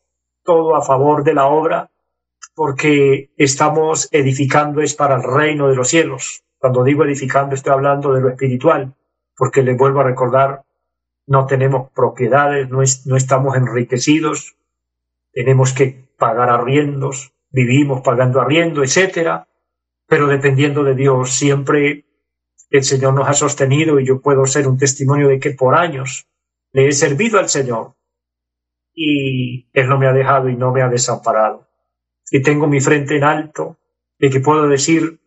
todo 0.45 0.77
a 0.77 0.83
favor 0.83 1.25
de 1.25 1.33
la 1.33 1.47
obra, 1.47 1.91
porque 2.55 3.31
estamos 3.39 4.07
edificando 4.13 4.83
es 4.83 4.93
para 4.93 5.17
el 5.17 5.23
reino 5.23 5.71
de 5.71 5.77
los 5.77 5.89
cielos. 5.89 6.45
Cuando 6.59 6.85
digo 6.85 7.07
edificando 7.07 7.55
estoy 7.55 7.73
hablando 7.73 8.13
de 8.13 8.21
lo 8.21 8.29
espiritual, 8.29 8.95
porque 9.35 9.63
les 9.63 9.79
vuelvo 9.79 10.01
a 10.01 10.05
recordar, 10.05 10.63
no 11.27 11.47
tenemos 11.47 11.91
propiedades, 11.91 12.69
no, 12.69 12.83
estamos 13.17 13.57
enriquecidos, 13.57 14.55
tenemos 15.33 15.73
que 15.73 16.07
pagar 16.19 16.51
arriendos, 16.51 17.33
vivimos 17.49 18.03
pagando 18.03 18.43
arriendo, 18.43 18.83
etcétera, 18.85 19.49
pero 20.07 20.27
dependiendo 20.27 20.85
de 20.85 20.97
Dios, 20.97 21.33
siempre 21.33 22.05
el 22.69 22.85
Señor 22.85 23.15
nos 23.15 23.27
ha 23.27 23.33
sostenido 23.33 23.99
y 23.99 24.05
yo 24.05 24.21
puedo 24.21 24.45
ser 24.45 24.69
un 24.69 24.77
testimonio 24.77 25.29
de 25.29 25.41
que 25.41 25.53
por 25.53 25.75
años 25.75 26.29
le 26.73 26.89
he 26.89 26.93
servido 26.93 27.39
al 27.39 27.49
Señor 27.49 27.95
y 28.95 29.69
Él 29.73 29.89
no 29.89 29.99
me 29.99 30.07
ha 30.07 30.13
dejado 30.13 30.49
y 30.49 30.57
no 30.57 30.73
me 30.73 30.83
ha 30.83 30.89
desamparado. 30.89 31.69
Y 32.31 32.43
tengo 32.43 32.67
mi 32.67 32.81
frente 32.81 33.17
en 33.17 33.25
alto 33.25 33.79
de 34.19 34.31
que 34.31 34.41
puedo 34.41 34.69
decir, 34.69 35.21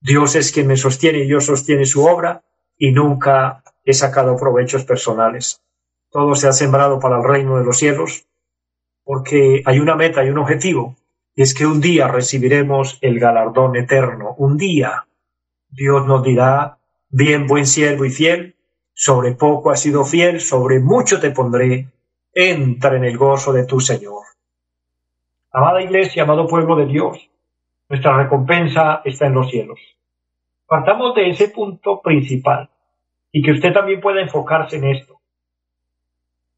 Dios 0.00 0.34
es 0.36 0.52
quien 0.52 0.66
me 0.66 0.76
sostiene 0.76 1.20
y 1.20 1.26
Dios 1.26 1.46
sostiene 1.46 1.84
su 1.86 2.04
obra 2.04 2.42
y 2.76 2.92
nunca 2.92 3.62
he 3.84 3.92
sacado 3.92 4.36
provechos 4.36 4.84
personales. 4.84 5.62
Todo 6.10 6.34
se 6.34 6.48
ha 6.48 6.52
sembrado 6.52 6.98
para 6.98 7.18
el 7.18 7.24
reino 7.24 7.58
de 7.58 7.64
los 7.64 7.78
cielos 7.78 8.26
porque 9.04 9.62
hay 9.64 9.80
una 9.80 9.96
meta, 9.96 10.20
hay 10.20 10.30
un 10.30 10.38
objetivo 10.38 10.96
y 11.34 11.42
es 11.42 11.54
que 11.54 11.66
un 11.66 11.80
día 11.80 12.08
recibiremos 12.08 12.98
el 13.00 13.18
galardón 13.18 13.76
eterno. 13.76 14.34
Un 14.38 14.56
día 14.56 15.06
Dios 15.68 16.06
nos 16.06 16.24
dirá, 16.24 16.78
bien, 17.08 17.46
buen 17.46 17.66
siervo 17.66 18.04
y 18.04 18.10
fiel, 18.10 18.56
sobre 19.02 19.32
poco 19.32 19.70
has 19.70 19.80
sido 19.80 20.04
fiel, 20.04 20.40
sobre 20.40 20.78
mucho 20.78 21.18
te 21.18 21.30
pondré, 21.30 21.88
entra 22.34 22.96
en 22.96 23.04
el 23.04 23.16
gozo 23.16 23.50
de 23.50 23.64
tu 23.64 23.80
Señor. 23.80 24.24
Amada 25.50 25.80
iglesia, 25.80 26.24
amado 26.24 26.46
pueblo 26.46 26.76
de 26.76 26.84
Dios, 26.84 27.30
nuestra 27.88 28.14
recompensa 28.22 29.00
está 29.06 29.24
en 29.24 29.32
los 29.32 29.48
cielos. 29.48 29.80
Partamos 30.66 31.14
de 31.14 31.30
ese 31.30 31.48
punto 31.48 32.02
principal 32.02 32.68
y 33.32 33.40
que 33.40 33.52
usted 33.52 33.72
también 33.72 34.02
pueda 34.02 34.20
enfocarse 34.20 34.76
en 34.76 34.84
esto. 34.90 35.18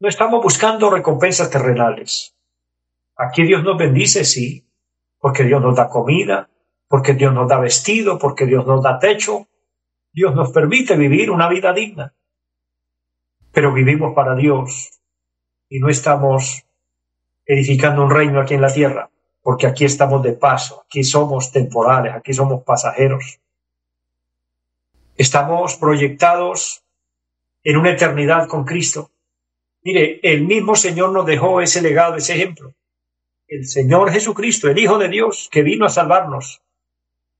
No 0.01 0.09
estamos 0.09 0.43
buscando 0.43 0.89
recompensas 0.89 1.49
terrenales. 1.49 2.35
Aquí 3.15 3.43
Dios 3.43 3.63
nos 3.63 3.77
bendice, 3.77 4.25
sí, 4.25 4.67
porque 5.17 5.45
Dios 5.45 5.61
nos 5.61 5.77
da 5.77 5.87
comida, 5.87 6.49
porque 6.89 7.13
Dios 7.13 7.33
nos 7.33 7.47
da 7.47 7.57
vestido, 7.61 8.19
porque 8.19 8.45
Dios 8.45 8.67
nos 8.67 8.83
da 8.83 8.99
techo. 8.99 9.47
Dios 10.11 10.35
nos 10.35 10.51
permite 10.51 10.97
vivir 10.97 11.31
una 11.31 11.47
vida 11.47 11.71
digna. 11.71 12.13
Pero 13.53 13.71
vivimos 13.71 14.13
para 14.13 14.35
Dios 14.35 14.99
y 15.69 15.79
no 15.79 15.87
estamos 15.89 16.65
edificando 17.45 18.03
un 18.03 18.09
reino 18.09 18.41
aquí 18.41 18.55
en 18.55 18.61
la 18.61 18.73
tierra, 18.73 19.09
porque 19.41 19.67
aquí 19.67 19.85
estamos 19.85 20.21
de 20.23 20.33
paso, 20.33 20.83
aquí 20.85 21.03
somos 21.03 21.51
temporales, 21.51 22.13
aquí 22.13 22.33
somos 22.33 22.63
pasajeros. 22.63 23.39
Estamos 25.15 25.75
proyectados 25.75 26.83
en 27.63 27.77
una 27.77 27.91
eternidad 27.91 28.47
con 28.47 28.65
Cristo. 28.65 29.11
Mire, 29.83 30.19
el 30.23 30.43
mismo 30.43 30.75
Señor 30.75 31.11
nos 31.11 31.25
dejó 31.25 31.61
ese 31.61 31.81
legado, 31.81 32.15
ese 32.15 32.33
ejemplo 32.33 32.73
el 33.53 33.67
Señor 33.67 34.11
Jesucristo, 34.11 34.69
el 34.69 34.79
Hijo 34.79 34.97
de 34.97 35.09
Dios, 35.09 35.47
que 35.51 35.61
vino 35.61 35.85
a 35.85 35.89
salvarnos. 35.89 36.61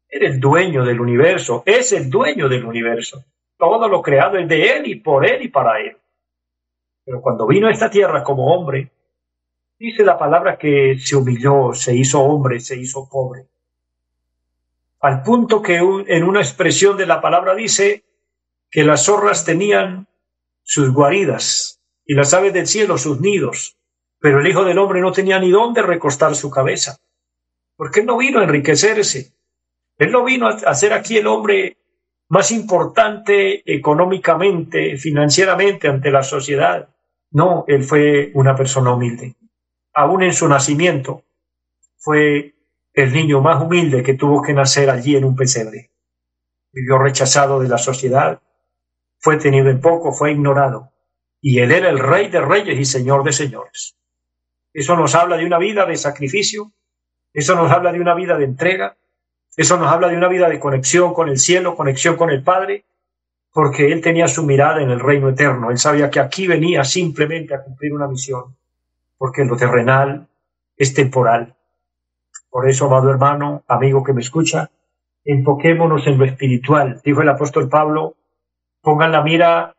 Era 0.07 0.27
el 0.27 0.39
dueño 0.39 0.85
del 0.85 1.01
universo, 1.01 1.63
es 1.65 1.91
el 1.91 2.09
dueño 2.09 2.47
del 2.47 2.65
universo. 2.65 3.25
Todo 3.57 3.87
lo 3.87 4.01
creado 4.01 4.37
es 4.37 4.47
de 4.47 4.77
Él 4.77 4.87
y 4.87 4.95
por 4.95 5.25
Él 5.25 5.41
y 5.41 5.47
para 5.47 5.79
Él. 5.81 5.97
Pero 7.05 7.21
cuando 7.21 7.47
vino 7.47 7.67
a 7.67 7.71
esta 7.71 7.89
tierra 7.89 8.23
como 8.23 8.53
hombre, 8.53 8.91
dice 9.77 10.03
la 10.03 10.17
palabra 10.17 10.57
que 10.57 10.97
se 10.99 11.15
humilló, 11.15 11.73
se 11.73 11.95
hizo 11.95 12.21
hombre, 12.21 12.59
se 12.59 12.79
hizo 12.79 13.07
pobre. 13.09 13.47
Al 15.01 15.21
punto 15.21 15.61
que 15.61 15.75
en 15.77 16.23
una 16.23 16.39
expresión 16.39 16.95
de 16.95 17.05
la 17.05 17.19
palabra 17.19 17.55
dice 17.55 18.05
que 18.71 18.83
las 18.83 19.05
zorras 19.05 19.43
tenían 19.43 20.07
sus 20.63 20.93
guaridas 20.93 21.81
y 22.05 22.15
las 22.15 22.33
aves 22.33 22.53
del 22.53 22.67
cielo 22.67 22.97
sus 22.97 23.19
nidos, 23.19 23.77
pero 24.19 24.39
el 24.39 24.47
Hijo 24.47 24.63
del 24.63 24.77
Hombre 24.77 25.01
no 25.01 25.11
tenía 25.11 25.39
ni 25.39 25.51
dónde 25.51 25.81
recostar 25.81 26.35
su 26.35 26.49
cabeza, 26.49 26.97
porque 27.75 27.99
él 27.99 28.05
no 28.05 28.17
vino 28.17 28.39
a 28.39 28.43
enriquecerse. 28.43 29.33
Él 29.97 30.11
no 30.11 30.23
vino 30.23 30.47
a 30.47 30.73
ser 30.73 30.93
aquí 30.93 31.17
el 31.17 31.27
hombre 31.27 31.77
más 32.29 32.51
importante 32.51 33.61
económicamente, 33.71 34.97
financieramente 34.97 35.87
ante 35.87 36.09
la 36.09 36.23
sociedad. 36.23 36.92
No, 37.33 37.65
él 37.67 37.83
fue 37.83 38.31
una 38.35 38.55
persona 38.55 38.93
humilde. 38.93 39.35
Aún 39.93 40.23
en 40.23 40.33
su 40.33 40.47
nacimiento 40.47 41.23
fue 41.97 42.55
el 42.93 43.11
niño 43.11 43.41
más 43.41 43.61
humilde 43.61 44.03
que 44.03 44.13
tuvo 44.13 44.41
que 44.41 44.53
nacer 44.53 44.89
allí 44.89 45.15
en 45.15 45.25
un 45.25 45.35
pesebre. 45.35 45.91
Vivió 46.71 46.99
rechazado 46.99 47.59
de 47.59 47.67
la 47.67 47.77
sociedad, 47.77 48.41
fue 49.19 49.37
tenido 49.37 49.69
en 49.69 49.81
poco, 49.81 50.13
fue 50.13 50.31
ignorado. 50.31 50.91
Y 51.41 51.59
él 51.59 51.71
era 51.71 51.89
el 51.89 51.99
rey 51.99 52.29
de 52.29 52.39
reyes 52.39 52.79
y 52.79 52.85
señor 52.85 53.23
de 53.23 53.33
señores. 53.33 53.97
Eso 54.71 54.95
nos 54.95 55.15
habla 55.15 55.37
de 55.37 55.45
una 55.45 55.57
vida 55.57 55.85
de 55.85 55.97
sacrificio, 55.97 56.71
eso 57.33 57.55
nos 57.55 57.71
habla 57.71 57.91
de 57.91 57.99
una 57.99 58.13
vida 58.13 58.37
de 58.37 58.45
entrega, 58.45 58.97
Eso 59.55 59.77
nos 59.77 59.91
habla 59.91 60.07
de 60.07 60.17
una 60.17 60.29
vida 60.29 60.49
de 60.49 60.59
conexión 60.59 61.13
con 61.13 61.29
el 61.29 61.37
cielo, 61.37 61.75
conexión 61.75 62.15
con 62.15 62.31
el 62.31 62.41
Padre, 62.41 62.85
porque 63.53 63.91
él 63.91 64.01
tenía 64.01 64.27
su 64.27 64.43
mirada 64.43 64.81
en 64.81 64.89
el 64.89 64.99
reino 64.99 65.29
eterno. 65.29 65.69
Él 65.69 65.77
sabía 65.77 66.09
que 66.09 66.19
aquí 66.19 66.47
venía 66.47 66.83
simplemente 66.83 67.53
a 67.53 67.63
cumplir 67.63 67.93
una 67.93 68.07
misión, 68.07 68.57
porque 69.17 69.45
lo 69.45 69.55
terrenal 69.55 70.27
es 70.75 70.93
temporal. 70.93 71.55
Por 72.49 72.67
eso, 72.67 72.87
amado 72.87 73.11
hermano, 73.11 73.63
amigo 73.67 74.03
que 74.03 74.13
me 74.13 74.21
escucha, 74.21 74.71
enfoquémonos 75.23 76.05
en 76.07 76.17
lo 76.17 76.25
espiritual. 76.25 76.99
Dijo 77.03 77.21
el 77.21 77.29
apóstol 77.29 77.69
Pablo, 77.69 78.15
pongan 78.81 79.11
la 79.11 79.21
mira 79.21 79.75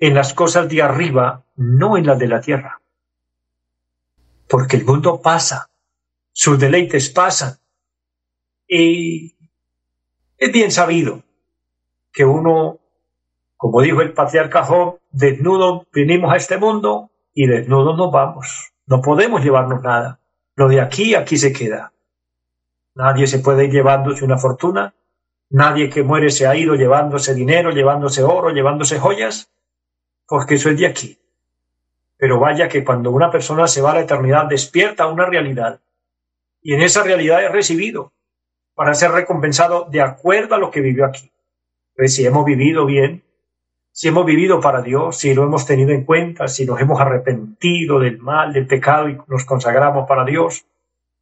en 0.00 0.14
las 0.14 0.34
cosas 0.34 0.68
de 0.68 0.82
arriba, 0.82 1.44
no 1.54 1.96
en 1.96 2.06
las 2.06 2.18
de 2.18 2.28
la 2.28 2.40
tierra. 2.40 2.80
Porque 4.48 4.76
el 4.76 4.84
mundo 4.84 5.22
pasa, 5.22 5.70
sus 6.32 6.58
deleites 6.58 7.08
pasan. 7.10 7.54
Y 8.68 9.36
es 10.36 10.52
bien 10.52 10.72
sabido 10.72 11.22
que 12.12 12.24
uno, 12.24 12.80
como 13.56 13.80
dijo 13.80 14.02
el 14.02 14.12
patriarca 14.12 14.64
Job, 14.64 15.00
desnudo 15.10 15.86
vinimos 15.92 16.32
a 16.32 16.36
este 16.36 16.58
mundo 16.58 17.10
y 17.32 17.46
desnudos 17.46 17.96
nos 17.96 18.12
vamos. 18.12 18.72
No 18.86 19.00
podemos 19.00 19.42
llevarnos 19.42 19.82
nada. 19.82 20.20
Lo 20.54 20.68
de 20.68 20.80
aquí, 20.80 21.14
aquí 21.14 21.36
se 21.36 21.52
queda. 21.52 21.92
Nadie 22.94 23.26
se 23.26 23.40
puede 23.40 23.64
ir 23.64 23.72
llevándose 23.72 24.24
una 24.24 24.38
fortuna. 24.38 24.94
Nadie 25.50 25.90
que 25.90 26.02
muere 26.02 26.30
se 26.30 26.46
ha 26.46 26.56
ido 26.56 26.74
llevándose 26.74 27.34
dinero, 27.34 27.70
llevándose 27.70 28.22
oro, 28.22 28.50
llevándose 28.50 28.98
joyas, 28.98 29.50
porque 30.26 30.54
eso 30.54 30.70
es 30.70 30.78
de 30.78 30.86
aquí. 30.86 31.18
Pero 32.16 32.40
vaya 32.40 32.68
que 32.68 32.84
cuando 32.84 33.10
una 33.10 33.30
persona 33.30 33.68
se 33.68 33.82
va 33.82 33.92
a 33.92 33.94
la 33.94 34.00
eternidad 34.00 34.46
despierta 34.46 35.06
una 35.06 35.26
realidad. 35.26 35.80
Y 36.62 36.74
en 36.74 36.82
esa 36.82 37.02
realidad 37.02 37.44
es 37.44 37.52
recibido 37.52 38.12
para 38.74 38.94
ser 38.94 39.12
recompensado 39.12 39.86
de 39.90 40.00
acuerdo 40.00 40.54
a 40.54 40.58
lo 40.58 40.70
que 40.70 40.80
vivió 40.80 41.04
aquí. 41.04 41.30
Pues 41.94 42.14
si 42.14 42.26
hemos 42.26 42.44
vivido 42.44 42.86
bien, 42.86 43.22
si 43.96 44.08
hemos 44.08 44.26
vivido 44.26 44.60
para 44.60 44.82
Dios, 44.82 45.16
si 45.16 45.32
lo 45.32 45.44
hemos 45.44 45.64
tenido 45.64 45.90
en 45.90 46.04
cuenta, 46.04 46.48
si 46.48 46.66
nos 46.66 46.78
hemos 46.78 47.00
arrepentido 47.00 47.98
del 47.98 48.18
mal, 48.18 48.52
del 48.52 48.66
pecado 48.66 49.08
y 49.08 49.18
nos 49.26 49.46
consagramos 49.46 50.06
para 50.06 50.22
Dios, 50.22 50.66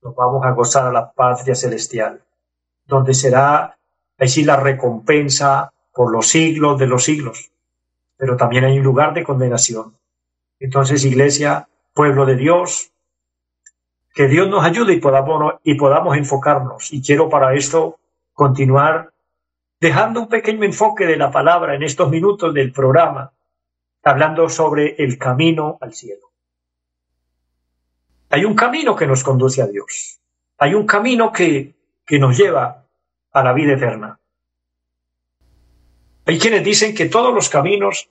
nos 0.02 0.16
vamos 0.16 0.44
a 0.44 0.50
gozar 0.50 0.88
a 0.88 0.92
la 0.92 1.12
patria 1.12 1.54
celestial, 1.54 2.20
donde 2.84 3.14
será 3.14 3.78
así 4.18 4.42
la 4.42 4.56
recompensa 4.56 5.72
por 5.92 6.10
los 6.10 6.26
siglos 6.26 6.76
de 6.76 6.88
los 6.88 7.04
siglos. 7.04 7.52
Pero 8.16 8.36
también 8.36 8.64
hay 8.64 8.76
un 8.76 8.84
lugar 8.84 9.14
de 9.14 9.22
condenación. 9.22 9.96
Entonces, 10.58 11.04
iglesia, 11.04 11.68
pueblo 11.92 12.26
de 12.26 12.34
Dios, 12.34 12.90
que 14.16 14.26
Dios 14.26 14.48
nos 14.48 14.64
ayude 14.64 14.94
y 14.94 15.00
podamos, 15.00 15.54
y 15.62 15.76
podamos 15.76 16.16
enfocarnos. 16.16 16.92
Y 16.92 17.00
quiero 17.02 17.28
para 17.28 17.54
esto 17.54 18.00
continuar 18.32 19.12
dejando 19.84 20.22
un 20.22 20.28
pequeño 20.28 20.64
enfoque 20.64 21.04
de 21.04 21.18
la 21.18 21.30
palabra 21.30 21.74
en 21.74 21.82
estos 21.82 22.08
minutos 22.08 22.54
del 22.54 22.72
programa, 22.72 23.34
hablando 24.02 24.48
sobre 24.48 24.94
el 24.96 25.18
camino 25.18 25.76
al 25.78 25.92
cielo. 25.92 26.32
Hay 28.30 28.46
un 28.46 28.54
camino 28.54 28.96
que 28.96 29.06
nos 29.06 29.22
conduce 29.22 29.60
a 29.60 29.66
Dios. 29.66 30.22
Hay 30.56 30.72
un 30.72 30.86
camino 30.86 31.30
que, 31.30 31.74
que 32.06 32.18
nos 32.18 32.34
lleva 32.34 32.86
a 33.30 33.44
la 33.44 33.52
vida 33.52 33.74
eterna. 33.74 34.18
Hay 36.24 36.38
quienes 36.38 36.64
dicen 36.64 36.94
que 36.94 37.10
todos 37.10 37.34
los 37.34 37.50
caminos 37.50 38.08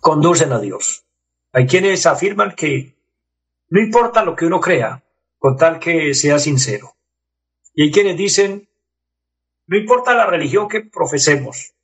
conducen 0.00 0.50
a 0.50 0.58
Dios. 0.58 1.04
Hay 1.52 1.66
quienes 1.66 2.06
afirman 2.06 2.52
que 2.52 2.96
no 3.68 3.82
importa 3.82 4.24
lo 4.24 4.34
que 4.34 4.46
uno 4.46 4.62
crea, 4.62 5.04
con 5.38 5.58
tal 5.58 5.78
que 5.78 6.14
sea 6.14 6.38
sincero. 6.38 6.96
Y 7.74 7.84
hay 7.84 7.90
quienes 7.90 8.16
dicen, 8.16 8.68
no 9.66 9.76
importa 9.76 10.14
la 10.14 10.26
religión 10.26 10.68
que 10.68 10.82
profesemos, 10.82 11.74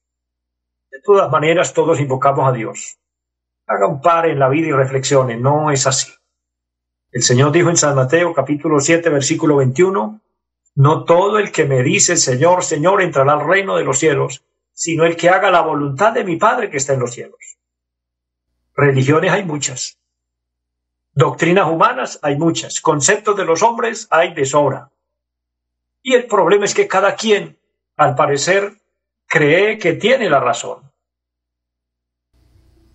de 0.90 1.00
todas 1.02 1.30
maneras 1.30 1.72
todos 1.72 2.01
invocamos 2.01 2.48
a 2.48 2.53
Dios 2.53 2.98
haga 3.68 3.87
un 3.87 4.01
par 4.01 4.27
en 4.27 4.38
la 4.38 4.48
vida 4.48 4.68
y 4.68 4.72
reflexione. 4.72 5.37
No 5.37 5.70
es 5.70 5.87
así. 5.87 6.11
El 7.12 7.22
Señor 7.22 7.53
dijo 7.53 7.70
en 7.70 7.77
San 7.77 7.94
Mateo 7.94 8.35
capítulo 8.35 8.81
7 8.81 9.09
versículo 9.11 9.57
21, 9.57 10.20
no 10.74 11.05
todo 11.05 11.38
el 11.38 11.53
que 11.53 11.64
me 11.64 11.83
dice 11.83 12.16
Señor, 12.16 12.64
Señor 12.64 13.03
entrará 13.03 13.35
al 13.35 13.46
reino 13.46 13.77
de 13.77 13.85
los 13.85 13.98
cielos, 13.98 14.44
sino 14.72 15.05
el 15.05 15.16
que 15.16 15.29
haga 15.29 15.51
la 15.51 15.61
voluntad 15.61 16.12
de 16.12 16.24
mi 16.24 16.37
Padre 16.37 16.70
que 16.70 16.77
está 16.79 16.94
en 16.94 17.01
los 17.01 17.12
cielos. 17.12 17.59
Religiones 18.74 19.33
hay 19.33 19.44
muchas. 19.44 19.98
Doctrinas 21.12 21.68
humanas 21.68 22.18
hay 22.22 22.37
muchas. 22.37 22.81
Conceptos 22.81 23.37
de 23.37 23.44
los 23.44 23.62
hombres 23.62 24.07
hay 24.11 24.35
de 24.35 24.44
sobra. 24.44 24.90
Y 26.09 26.14
el 26.14 26.25
problema 26.25 26.64
es 26.64 26.73
que 26.73 26.88
cada 26.88 27.16
quien, 27.16 27.59
al 27.99 28.14
parecer, 28.14 28.73
cree 29.27 29.77
que 29.77 29.92
tiene 29.92 30.31
la 30.31 30.40
razón. 30.40 30.90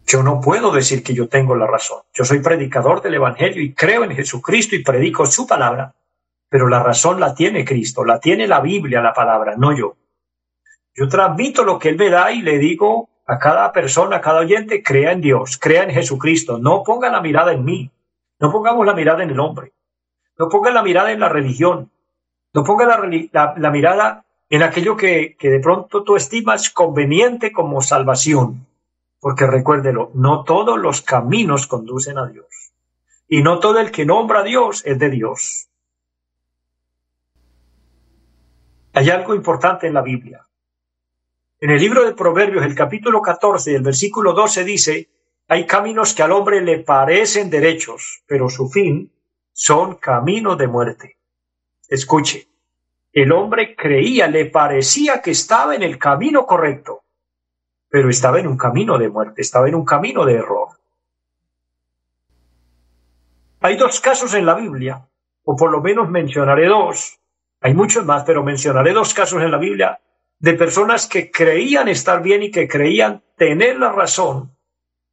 Yo 0.08 0.24
no 0.24 0.42
puedo 0.42 0.72
decir 0.72 1.04
que 1.04 1.14
yo 1.14 1.28
tengo 1.28 1.56
la 1.56 1.68
razón. 1.68 2.02
Yo 2.12 2.26
soy 2.26 2.40
predicador 2.40 3.04
del 3.04 3.14
Evangelio 3.14 3.62
y 3.62 3.76
creo 3.76 4.04
en 4.04 4.16
Jesucristo 4.16 4.76
y 4.76 4.84
predico 4.84 5.28
su 5.28 5.46
palabra. 5.46 5.94
Pero 6.50 6.68
la 6.68 6.82
razón 6.82 7.20
la 7.20 7.36
tiene 7.36 7.64
Cristo, 7.64 8.04
la 8.04 8.20
tiene 8.20 8.48
la 8.48 8.62
Biblia, 8.62 9.00
la 9.00 9.14
palabra, 9.14 9.54
no 9.58 9.78
yo. 9.78 9.96
Yo 10.96 11.08
transmito 11.08 11.64
lo 11.64 11.78
que 11.78 11.90
Él 11.90 11.98
me 11.98 12.10
da 12.10 12.32
y 12.32 12.42
le 12.42 12.58
digo 12.58 13.12
a 13.28 13.38
cada 13.38 13.72
persona, 13.72 14.16
a 14.16 14.22
cada 14.22 14.40
oyente, 14.40 14.82
crea 14.82 15.12
en 15.12 15.22
Dios, 15.22 15.60
crea 15.60 15.84
en 15.84 15.92
Jesucristo. 15.92 16.58
No 16.58 16.82
ponga 16.82 17.12
la 17.12 17.22
mirada 17.22 17.54
en 17.54 17.64
mí. 17.64 17.92
No 18.40 18.52
pongamos 18.52 18.88
la 18.88 18.96
mirada 18.96 19.22
en 19.22 19.30
el 19.30 19.40
hombre. 19.40 19.72
No 20.40 20.50
ponga 20.50 20.72
la 20.72 20.82
mirada 20.82 21.12
en 21.12 21.20
la 21.20 21.30
religión. 21.30 21.93
No 22.54 22.64
ponga 22.64 22.86
la, 22.86 23.72
mirada 23.72 24.26
en 24.50 24.64
aquello 24.64 24.96
que, 24.96 25.36
que 25.38 25.50
de 25.50 25.60
pronto 25.60 26.04
tú 26.04 26.16
estimas 26.16 26.70
conveniente 26.70 27.52
como 27.52 27.82
salvación 27.82 28.68
porque 29.24 29.48
recuérdelo, 29.48 30.12
no 30.16 30.44
todos 30.44 30.78
los 30.78 31.02
caminos 31.02 31.66
conducen 31.66 32.18
a 32.18 32.28
Dios. 32.28 32.74
Y 33.30 33.42
no 33.42 33.62
todo 33.62 33.80
el 33.80 33.90
que 33.90 34.06
nombra 34.06 34.42
a 34.42 34.44
Dios 34.44 34.86
es 34.86 35.00
de 35.00 35.10
Dios. 35.10 35.70
Hay 38.92 39.10
algo 39.10 39.34
importante 39.34 39.88
en 39.88 39.94
la 39.94 40.02
Biblia. 40.02 40.46
En 41.62 41.70
el 41.70 41.80
libro 41.80 42.04
de 42.04 42.14
Proverbios, 42.14 42.66
el 42.66 42.76
capítulo 42.76 43.22
14, 43.22 43.74
el 43.74 43.82
versículo 43.82 44.34
12 44.34 44.66
dice, 44.66 45.10
hay 45.48 45.66
caminos 45.66 46.14
que 46.14 46.24
al 46.24 46.34
hombre 46.34 46.60
le 46.60 46.80
parecen 46.80 47.50
derechos, 47.50 48.24
pero 48.28 48.50
su 48.50 48.68
fin 48.68 49.10
son 49.54 49.96
caminos 49.96 50.58
de 50.58 50.68
muerte. 50.68 51.18
Escuche, 51.88 52.48
el 53.12 53.32
hombre 53.32 53.76
creía, 53.76 54.28
le 54.28 54.46
parecía 54.46 55.22
que 55.22 55.32
estaba 55.32 55.76
en 55.76 55.84
el 55.84 56.00
camino 56.00 56.46
correcto, 56.46 57.04
pero 57.90 58.10
estaba 58.10 58.40
en 58.40 58.48
un 58.48 58.58
camino 58.58 58.98
de 58.98 59.10
muerte, 59.10 59.42
estaba 59.42 59.68
en 59.68 59.76
un 59.76 59.86
camino 59.86 60.26
de 60.26 60.34
error. 60.34 60.70
Hay 63.62 63.78
dos 63.78 64.00
casos 64.00 64.34
en 64.34 64.46
la 64.46 64.56
Biblia, 64.56 65.08
o 65.44 65.56
por 65.56 65.72
lo 65.72 65.82
menos 65.82 66.10
mencionaré 66.10 66.68
dos, 66.68 67.20
hay 67.62 67.74
muchos 67.74 68.06
más, 68.06 68.24
pero 68.26 68.44
mencionaré 68.44 68.92
dos 68.92 69.14
casos 69.14 69.42
en 69.42 69.52
la 69.52 69.58
Biblia 69.58 70.02
de 70.40 70.54
personas 70.56 71.08
que 71.08 71.32
creían 71.32 71.88
estar 71.88 72.22
bien 72.22 72.44
y 72.44 72.52
que 72.52 72.68
creían 72.68 73.24
tener 73.38 73.78
la 73.78 73.94
razón 73.94 74.58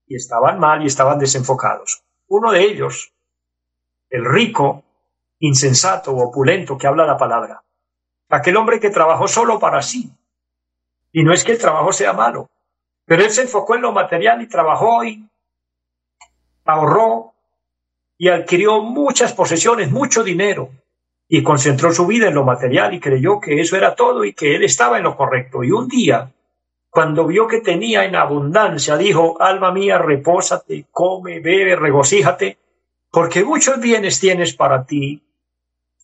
y 0.04 0.16
estaban 0.16 0.58
mal 0.58 0.82
y 0.82 0.86
estaban 0.86 1.20
desenfocados. 1.20 2.02
Uno 2.26 2.50
de 2.50 2.62
ellos, 2.62 3.14
el 4.08 4.24
rico, 4.24 4.82
insensato 5.40 6.14
opulento 6.14 6.78
que 6.78 6.86
habla 6.86 7.04
la 7.04 7.16
palabra, 7.16 7.62
aquel 8.28 8.56
hombre 8.56 8.78
que 8.78 8.90
trabajó 8.90 9.26
solo 9.26 9.58
para 9.58 9.82
sí. 9.82 10.10
Y 11.12 11.24
no 11.24 11.32
es 11.32 11.42
que 11.42 11.52
el 11.52 11.58
trabajo 11.58 11.92
sea 11.92 12.12
malo, 12.12 12.48
pero 13.04 13.24
él 13.24 13.30
se 13.30 13.42
enfocó 13.42 13.74
en 13.74 13.82
lo 13.82 13.92
material 13.92 14.40
y 14.42 14.46
trabajó 14.46 15.02
y 15.02 15.28
ahorró 16.64 17.34
y 18.16 18.28
adquirió 18.28 18.82
muchas 18.82 19.32
posesiones, 19.32 19.90
mucho 19.90 20.22
dinero 20.22 20.70
y 21.26 21.42
concentró 21.42 21.92
su 21.92 22.06
vida 22.06 22.28
en 22.28 22.34
lo 22.34 22.44
material 22.44 22.92
y 22.92 23.00
creyó 23.00 23.40
que 23.40 23.60
eso 23.60 23.76
era 23.76 23.94
todo 23.94 24.24
y 24.24 24.34
que 24.34 24.56
él 24.56 24.64
estaba 24.64 24.98
en 24.98 25.04
lo 25.04 25.16
correcto. 25.16 25.62
Y 25.64 25.70
un 25.70 25.88
día, 25.88 26.32
cuando 26.90 27.26
vio 27.26 27.46
que 27.46 27.60
tenía 27.60 28.04
en 28.04 28.16
abundancia, 28.16 28.96
dijo, 28.96 29.40
alma 29.40 29.72
mía, 29.72 29.98
repósate, 29.98 30.86
come, 30.90 31.38
bebe, 31.40 31.76
regocíjate, 31.76 32.58
porque 33.10 33.44
muchos 33.44 33.80
bienes 33.80 34.18
tienes 34.18 34.54
para 34.54 34.84
ti 34.84 35.22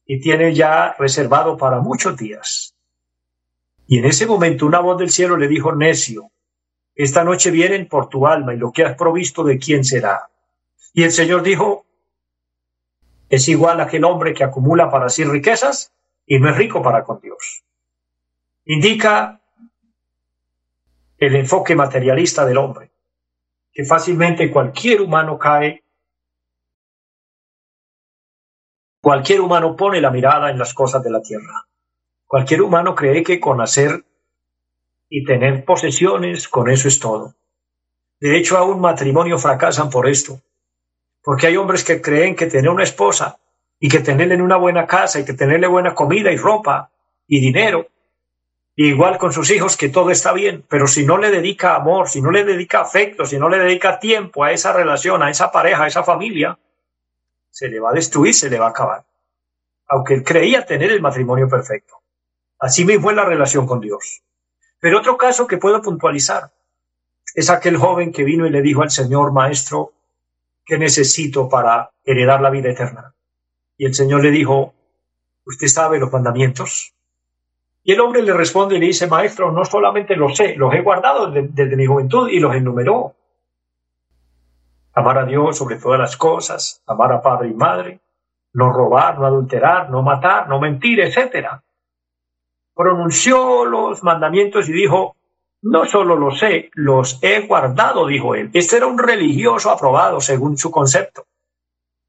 y 0.06 0.20
tienes 0.20 0.56
ya 0.56 0.94
reservado 0.98 1.56
para 1.56 1.80
muchos 1.80 2.16
días. 2.16 2.74
Y 3.86 3.98
en 3.98 4.06
ese 4.06 4.26
momento 4.26 4.66
una 4.66 4.80
voz 4.80 4.98
del 4.98 5.10
cielo 5.10 5.36
le 5.36 5.48
dijo, 5.48 5.74
necio, 5.74 6.30
esta 6.94 7.24
noche 7.24 7.50
vienen 7.50 7.88
por 7.88 8.08
tu 8.08 8.26
alma 8.26 8.54
y 8.54 8.56
lo 8.56 8.72
que 8.72 8.84
has 8.84 8.96
provisto 8.96 9.44
de 9.44 9.58
quién 9.58 9.84
será. 9.84 10.30
Y 10.94 11.02
el 11.02 11.12
Señor 11.12 11.42
dijo, 11.42 11.84
es 13.28 13.48
igual 13.48 13.80
a 13.80 13.84
aquel 13.84 14.04
hombre 14.04 14.32
que 14.32 14.44
acumula 14.44 14.90
para 14.90 15.08
sí 15.08 15.24
riquezas 15.24 15.92
y 16.26 16.38
no 16.38 16.48
es 16.48 16.56
rico 16.56 16.82
para 16.82 17.04
con 17.04 17.20
Dios. 17.20 17.64
Indica 18.64 19.40
el 21.18 21.36
enfoque 21.36 21.74
materialista 21.74 22.44
del 22.44 22.58
hombre, 22.58 22.90
que 23.72 23.84
fácilmente 23.84 24.50
cualquier 24.50 25.02
humano 25.02 25.38
cae 25.38 25.84
Cualquier 29.06 29.40
humano 29.40 29.76
pone 29.76 30.00
la 30.00 30.10
mirada 30.10 30.50
en 30.50 30.58
las 30.58 30.74
cosas 30.74 31.00
de 31.00 31.10
la 31.10 31.22
tierra. 31.22 31.68
Cualquier 32.26 32.60
humano 32.60 32.96
cree 32.96 33.22
que 33.22 33.38
con 33.38 33.60
hacer 33.60 34.04
y 35.08 35.24
tener 35.24 35.64
posesiones, 35.64 36.48
con 36.48 36.68
eso 36.68 36.88
es 36.88 36.98
todo. 36.98 37.36
De 38.18 38.36
hecho, 38.36 38.58
aún 38.58 38.80
matrimonio 38.80 39.38
fracasan 39.38 39.90
por 39.90 40.08
esto. 40.08 40.40
Porque 41.22 41.46
hay 41.46 41.56
hombres 41.56 41.84
que 41.84 42.02
creen 42.02 42.34
que 42.34 42.46
tener 42.46 42.68
una 42.68 42.82
esposa 42.82 43.38
y 43.78 43.88
que 43.88 44.00
tenerle 44.00 44.34
en 44.34 44.42
una 44.42 44.56
buena 44.56 44.88
casa 44.88 45.20
y 45.20 45.24
que 45.24 45.34
tenerle 45.34 45.68
buena 45.68 45.94
comida 45.94 46.32
y 46.32 46.36
ropa 46.36 46.90
y 47.28 47.38
dinero, 47.38 47.86
igual 48.74 49.18
con 49.18 49.32
sus 49.32 49.48
hijos, 49.52 49.76
que 49.76 49.88
todo 49.88 50.10
está 50.10 50.32
bien, 50.32 50.64
pero 50.68 50.88
si 50.88 51.06
no 51.06 51.16
le 51.16 51.30
dedica 51.30 51.76
amor, 51.76 52.08
si 52.08 52.20
no 52.20 52.32
le 52.32 52.42
dedica 52.42 52.80
afecto, 52.80 53.24
si 53.24 53.38
no 53.38 53.48
le 53.48 53.60
dedica 53.60 54.00
tiempo 54.00 54.42
a 54.42 54.50
esa 54.50 54.72
relación, 54.72 55.22
a 55.22 55.30
esa 55.30 55.52
pareja, 55.52 55.84
a 55.84 55.86
esa 55.86 56.02
familia, 56.02 56.58
se 57.56 57.68
le 57.68 57.80
va 57.80 57.88
a 57.88 57.94
destruir, 57.94 58.34
se 58.34 58.50
le 58.50 58.58
va 58.58 58.66
a 58.66 58.68
acabar. 58.68 59.06
Aunque 59.86 60.12
él 60.12 60.22
creía 60.22 60.66
tener 60.66 60.92
el 60.92 61.00
matrimonio 61.00 61.48
perfecto. 61.48 61.94
Así 62.58 62.84
mismo 62.84 63.08
es 63.08 63.16
la 63.16 63.24
relación 63.24 63.66
con 63.66 63.80
Dios. 63.80 64.22
Pero 64.78 64.98
otro 64.98 65.16
caso 65.16 65.46
que 65.46 65.56
puedo 65.56 65.80
puntualizar 65.80 66.52
es 67.34 67.48
aquel 67.48 67.78
joven 67.78 68.12
que 68.12 68.24
vino 68.24 68.46
y 68.46 68.50
le 68.50 68.60
dijo 68.60 68.82
al 68.82 68.90
Señor, 68.90 69.32
Maestro, 69.32 69.94
¿qué 70.66 70.76
necesito 70.76 71.48
para 71.48 71.92
heredar 72.04 72.42
la 72.42 72.50
vida 72.50 72.68
eterna? 72.68 73.14
Y 73.78 73.86
el 73.86 73.94
Señor 73.94 74.22
le 74.22 74.32
dijo, 74.32 74.74
¿usted 75.46 75.68
sabe 75.68 75.98
los 75.98 76.12
mandamientos? 76.12 76.92
Y 77.82 77.92
el 77.92 78.00
hombre 78.00 78.22
le 78.22 78.34
responde 78.34 78.76
y 78.76 78.80
le 78.80 78.88
dice, 78.88 79.06
Maestro, 79.06 79.50
no 79.50 79.64
solamente 79.64 80.14
los 80.14 80.36
sé, 80.36 80.56
los 80.56 80.74
he 80.74 80.82
guardado 80.82 81.30
desde, 81.30 81.74
mi 81.74 81.86
juventud 81.86 82.28
y 82.28 82.38
los 82.38 82.54
enumeró. 82.54 83.15
Amar 84.96 85.18
a 85.18 85.24
Dios 85.24 85.56
sobre 85.56 85.76
todas 85.76 86.00
las 86.00 86.16
cosas, 86.16 86.82
amar 86.86 87.12
a 87.12 87.22
padre 87.22 87.48
y 87.50 87.54
madre, 87.54 88.00
no 88.54 88.72
robar, 88.72 89.18
no 89.18 89.26
adulterar, 89.26 89.90
no 89.90 90.02
matar, 90.02 90.48
no 90.48 90.58
mentir, 90.58 90.98
etcétera 91.00 91.62
pronunció 92.76 93.64
los 93.64 94.04
mandamientos 94.04 94.68
y 94.68 94.72
dijo, 94.72 95.16
no 95.62 95.86
solo 95.86 96.14
los 96.14 96.38
sé, 96.38 96.70
los 96.74 97.18
he 97.22 97.46
guardado, 97.46 98.06
dijo 98.06 98.34
él. 98.34 98.50
Este 98.52 98.76
era 98.76 98.86
un 98.86 98.98
religioso 98.98 99.70
aprobado 99.70 100.20
según 100.20 100.58
su 100.58 100.70
concepto. 100.70 101.26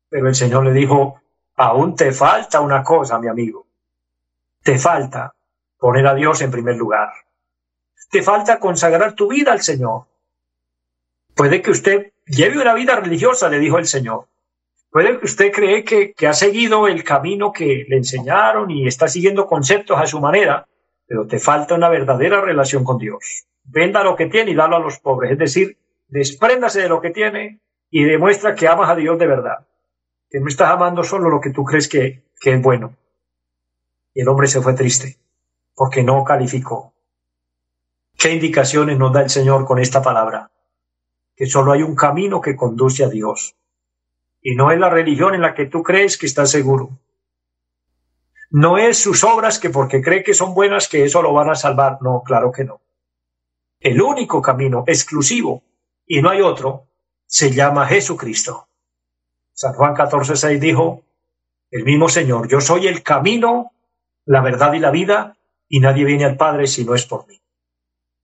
Pero 0.09 0.27
el 0.27 0.35
Señor 0.35 0.65
le 0.65 0.73
dijo, 0.73 1.21
aún 1.55 1.95
te 1.95 2.11
falta 2.11 2.59
una 2.59 2.83
cosa, 2.83 3.17
mi 3.17 3.29
amigo. 3.29 3.65
Te 4.61 4.77
falta 4.77 5.33
poner 5.77 6.05
a 6.05 6.13
Dios 6.13 6.41
en 6.41 6.51
primer 6.51 6.75
lugar. 6.75 7.13
Te 8.11 8.21
falta 8.21 8.59
consagrar 8.59 9.13
tu 9.13 9.29
vida 9.29 9.53
al 9.53 9.61
Señor. 9.61 10.03
Puede 11.33 11.61
que 11.61 11.71
usted 11.71 12.11
lleve 12.27 12.59
una 12.59 12.73
vida 12.73 12.95
religiosa, 12.95 13.49
le 13.49 13.59
dijo 13.59 13.77
el 13.77 13.87
Señor, 13.87 14.27
Puede 14.89 15.19
usted 15.23 15.51
cree 15.51 15.83
que, 15.83 16.13
que 16.13 16.27
ha 16.27 16.33
seguido 16.33 16.87
el 16.87 17.03
camino 17.03 17.51
que 17.51 17.85
le 17.87 17.97
enseñaron 17.97 18.71
y 18.71 18.87
está 18.87 19.07
siguiendo 19.07 19.45
conceptos 19.45 19.99
a 19.99 20.07
su 20.07 20.19
manera, 20.19 20.67
pero 21.05 21.27
te 21.27 21.39
falta 21.39 21.75
una 21.75 21.89
verdadera 21.89 22.41
relación 22.41 22.83
con 22.83 22.97
Dios. 22.97 23.45
Venda 23.63 24.03
lo 24.03 24.15
que 24.15 24.27
tiene 24.27 24.51
y 24.51 24.55
dalo 24.55 24.77
a 24.77 24.79
los 24.79 24.99
pobres. 24.99 25.31
Es 25.31 25.37
decir, 25.37 25.77
despréndase 26.07 26.81
de 26.81 26.89
lo 26.89 27.01
que 27.01 27.09
tiene 27.09 27.59
y 27.89 28.05
demuestra 28.05 28.55
que 28.55 28.67
amas 28.67 28.89
a 28.89 28.95
Dios 28.95 29.19
de 29.19 29.27
verdad. 29.27 29.67
Que 30.29 30.39
no 30.39 30.47
estás 30.47 30.69
amando 30.69 31.03
solo 31.03 31.29
lo 31.29 31.41
que 31.41 31.51
tú 31.51 31.63
crees 31.63 31.87
que, 31.87 32.23
que 32.39 32.53
es 32.53 32.61
bueno. 32.61 32.95
Y 34.13 34.21
el 34.21 34.27
hombre 34.29 34.47
se 34.47 34.61
fue 34.61 34.73
triste 34.73 35.17
porque 35.75 36.01
no 36.01 36.23
calificó. 36.23 36.93
¿Qué 38.17 38.31
indicaciones 38.31 38.97
nos 38.97 39.13
da 39.13 39.21
el 39.21 39.29
Señor 39.29 39.65
con 39.65 39.77
esta 39.77 40.01
palabra? 40.01 40.49
Que 41.37 41.45
solo 41.45 41.71
hay 41.71 41.83
un 41.83 41.95
camino 41.95 42.41
que 42.41 42.57
conduce 42.57 43.05
a 43.05 43.09
Dios 43.09 43.55
y 44.49 44.55
no 44.55 44.71
es 44.71 44.79
la 44.79 44.89
religión 44.89 45.35
en 45.35 45.41
la 45.41 45.53
que 45.53 45.65
tú 45.65 45.83
crees 45.83 46.17
que 46.17 46.25
estás 46.25 46.51
seguro. 46.51 46.99
No 48.49 48.77
es 48.77 48.97
sus 48.97 49.25
obras 49.25 49.59
que 49.59 49.69
porque 49.69 50.01
cree 50.01 50.23
que 50.23 50.33
son 50.33 50.53
buenas 50.53 50.87
que 50.87 51.03
eso 51.03 51.21
lo 51.21 51.33
van 51.33 51.49
a 51.49 51.55
salvar. 51.55 51.97
No, 52.01 52.23
claro 52.23 52.51
que 52.51 52.63
no. 52.63 52.79
El 53.81 54.01
único 54.01 54.41
camino 54.41 54.85
exclusivo, 54.87 55.63
y 56.05 56.21
no 56.21 56.29
hay 56.29 56.41
otro, 56.41 56.87
se 57.25 57.51
llama 57.51 57.87
Jesucristo. 57.87 58.69
San 59.51 59.73
Juan 59.73 59.95
14:6 59.95 60.59
dijo, 60.59 61.03
el 61.69 61.83
mismo 61.83 62.07
Señor, 62.07 62.47
yo 62.47 62.61
soy 62.61 62.87
el 62.87 63.03
camino, 63.03 63.73
la 64.23 64.41
verdad 64.41 64.71
y 64.73 64.79
la 64.79 64.91
vida, 64.91 65.37
y 65.67 65.81
nadie 65.81 66.05
viene 66.05 66.23
al 66.23 66.37
Padre 66.37 66.67
si 66.67 66.85
no 66.85 66.95
es 66.95 67.05
por 67.05 67.27
mí. 67.27 67.41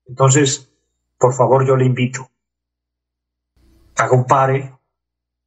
Entonces, 0.05 0.71
por 1.19 1.33
favor, 1.33 1.67
yo 1.67 1.75
le 1.75 1.85
invito. 1.85 2.29
Haga 3.95 4.79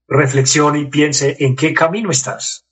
reflexione 0.09 0.79
y 0.79 0.87
piense 0.87 1.37
en 1.41 1.57
qué 1.57 1.75
camino 1.75 2.11
estás. 2.11 2.65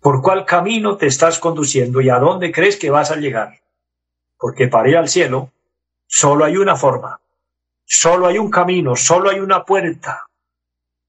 ¿Por 0.00 0.22
cuál 0.22 0.44
camino 0.44 0.96
te 0.96 1.06
estás 1.06 1.38
conduciendo 1.38 2.00
y 2.00 2.08
a 2.08 2.18
dónde 2.18 2.52
crees 2.52 2.76
que 2.76 2.90
vas 2.90 3.10
a 3.10 3.16
llegar? 3.16 3.60
Porque 4.38 4.66
para 4.66 4.88
ir 4.88 4.96
al 4.96 5.08
cielo 5.08 5.52
solo 6.06 6.44
hay 6.44 6.56
una 6.56 6.74
forma, 6.74 7.20
solo 7.84 8.26
hay 8.26 8.38
un 8.38 8.50
camino, 8.50 8.96
solo 8.96 9.30
hay 9.30 9.40
una 9.40 9.64
puerta. 9.64 10.26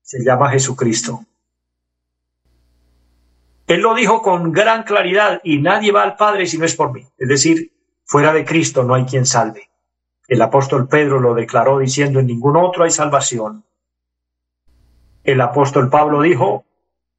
Se 0.01 0.23
llama 0.23 0.51
Jesucristo. 0.51 1.25
Él 3.65 3.79
lo 3.79 3.95
dijo 3.95 4.21
con 4.21 4.51
gran 4.51 4.83
claridad 4.83 5.39
y 5.45 5.59
nadie 5.59 5.93
va 5.93 6.03
al 6.03 6.17
Padre 6.17 6.45
si 6.45 6.57
no 6.57 6.65
es 6.65 6.75
por 6.75 6.91
mí. 6.91 7.07
Es 7.17 7.29
decir, 7.29 7.71
fuera 8.03 8.33
de 8.33 8.43
Cristo 8.43 8.83
no 8.83 8.93
hay 8.93 9.05
quien 9.05 9.25
salve. 9.25 9.70
El 10.31 10.41
apóstol 10.41 10.87
Pedro 10.87 11.19
lo 11.19 11.33
declaró 11.33 11.79
diciendo 11.79 12.19
en 12.19 12.27
ningún 12.27 12.55
otro 12.55 12.85
hay 12.85 12.91
salvación 12.91 13.65
el 15.23 15.39
apóstol 15.41 15.89
Pablo 15.89 16.21
dijo 16.21 16.65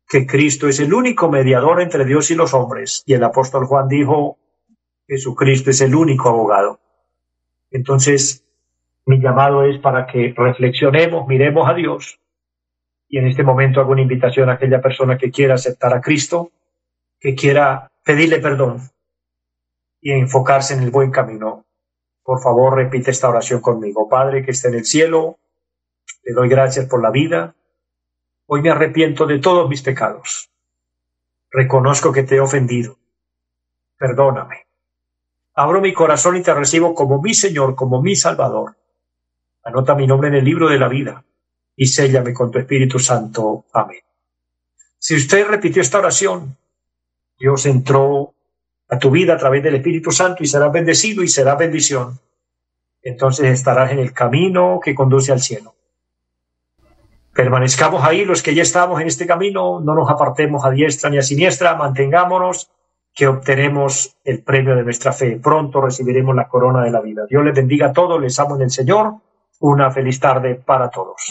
que 0.09 0.27
Cristo 0.27 0.69
es 0.69 0.81
el 0.81 0.93
único 0.93 1.31
mediador 1.31 1.81
entre 1.81 2.05
Dios 2.05 2.31
y 2.31 2.35
los 2.35 2.53
hombres. 2.53 3.03
Y 3.07 3.15
el 3.15 3.23
apóstol 3.23 3.67
Juan 3.67 3.89
dijo, 3.89 4.39
Jesucristo 5.07 5.71
es 5.71 5.81
el 5.81 5.95
único 5.95 6.29
abogado. 6.29 6.81
Entonces, 7.71 8.45
mi 9.07 9.21
llamado 9.21 9.65
es 9.65 9.79
para 9.79 10.07
que 10.07 10.35
reflexionemos, 10.37 11.27
miremos 11.29 11.69
a 11.69 11.75
Dios. 11.75 12.19
Y 13.09 13.19
en 13.19 13.29
este 13.29 13.43
momento 13.43 13.81
hago 13.81 13.93
una 13.93 14.03
invitación 14.03 14.51
a 14.51 14.55
aquella 14.55 14.81
persona 14.81 15.17
que 15.17 15.31
quiera 15.31 15.55
aceptar 15.55 15.95
a 15.95 16.01
Cristo, 16.01 16.51
que 17.21 17.35
quiera 17.35 17.93
pedirle 18.05 18.41
perdón 18.41 18.81
y 20.01 20.13
enfocarse 20.13 20.75
en 20.75 20.83
el 20.83 20.91
buen 20.91 21.11
camino. 21.11 21.65
Por 22.23 22.41
favor, 22.41 22.77
repite 22.77 23.11
esta 23.11 23.29
oración 23.29 23.61
conmigo. 23.61 24.09
Padre 24.09 24.45
que 24.45 24.53
está 24.53 24.69
en 24.69 24.75
el 24.75 24.85
cielo, 24.85 25.39
te 26.23 26.33
doy 26.33 26.49
gracias 26.49 26.87
por 26.87 27.03
la 27.03 27.11
vida, 27.11 27.55
Hoy 28.55 28.61
me 28.61 28.69
arrepiento 28.69 29.27
de 29.27 29.39
todos 29.39 29.67
mis 29.67 29.81
pecados. 29.81 30.51
Reconozco 31.51 32.13
que 32.13 32.23
te 32.23 32.37
he 32.37 32.41
ofendido. 32.41 32.99
Perdóname. 33.97 34.67
Abro 35.55 35.81
mi 35.81 35.95
corazón 35.95 36.37
y 36.37 36.43
te 36.43 36.53
recibo 36.53 36.95
como 36.95 37.23
mi 37.23 37.33
Señor, 37.33 37.75
como 37.75 38.03
mi 38.03 38.15
Salvador. 38.15 38.77
Anota 39.65 39.95
mi 39.95 40.07
nombre 40.07 40.29
en 40.29 40.35
el 40.35 40.45
libro 40.45 40.69
de 40.69 40.79
la 40.79 40.89
vida 40.89 41.25
y 41.77 41.87
séllame 41.87 42.35
con 42.35 42.51
tu 42.51 42.59
Espíritu 42.59 42.99
Santo. 42.99 43.65
Amén. 43.73 44.01
Si 44.99 45.17
usted 45.17 45.47
repitió 45.47 45.81
esta 45.81 46.01
oración, 46.01 46.57
Dios 47.39 47.65
entró 47.65 48.35
a 48.93 48.99
tu 48.99 49.11
vida 49.11 49.33
a 49.33 49.39
través 49.39 49.63
del 49.63 49.77
Espíritu 49.77 50.13
Santo 50.13 50.43
y 50.43 50.47
será 50.47 50.69
bendecido 50.69 51.23
y 51.23 51.29
será 51.29 51.55
bendición. 51.55 52.21
Entonces 53.03 53.47
estarás 53.47 53.91
en 53.91 53.99
el 53.99 54.13
camino 54.13 54.81
que 54.85 54.95
conduce 54.95 55.33
al 55.33 55.41
cielo. 55.41 55.75
Permanezcamos 57.33 58.05
ahí 58.05 58.27
los 58.27 58.43
que 58.43 58.55
ya 58.55 58.63
estamos 58.63 59.01
en 59.01 59.07
este 59.07 59.27
camino, 59.27 59.81
no 59.81 59.95
nos 59.95 60.11
apartemos 60.11 60.63
a 60.67 60.71
diestra 60.71 61.09
ni 61.09 61.17
a 61.17 61.23
siniestra, 61.23 61.75
mantengámonos 61.75 62.71
que 63.15 63.27
obtenemos 63.29 64.19
el 64.25 64.43
premio 64.43 64.77
de 64.77 64.85
nuestra 64.85 65.15
fe. 65.15 65.41
Pronto 65.43 65.81
recibiremos 65.81 66.37
la 66.37 66.47
corona 66.47 66.85
de 66.85 66.91
la 66.91 67.01
vida. 67.01 67.23
Dios 67.27 67.43
les 67.43 67.55
bendiga 67.55 67.87
a 67.89 67.93
todos, 67.95 68.21
les 68.21 68.39
amo 68.39 68.57
en 68.57 68.63
el 68.63 68.71
Señor. 68.71 69.15
Una 69.61 69.91
feliz 69.91 70.21
tarde 70.21 70.57
para 70.57 70.91
todos. 70.91 71.31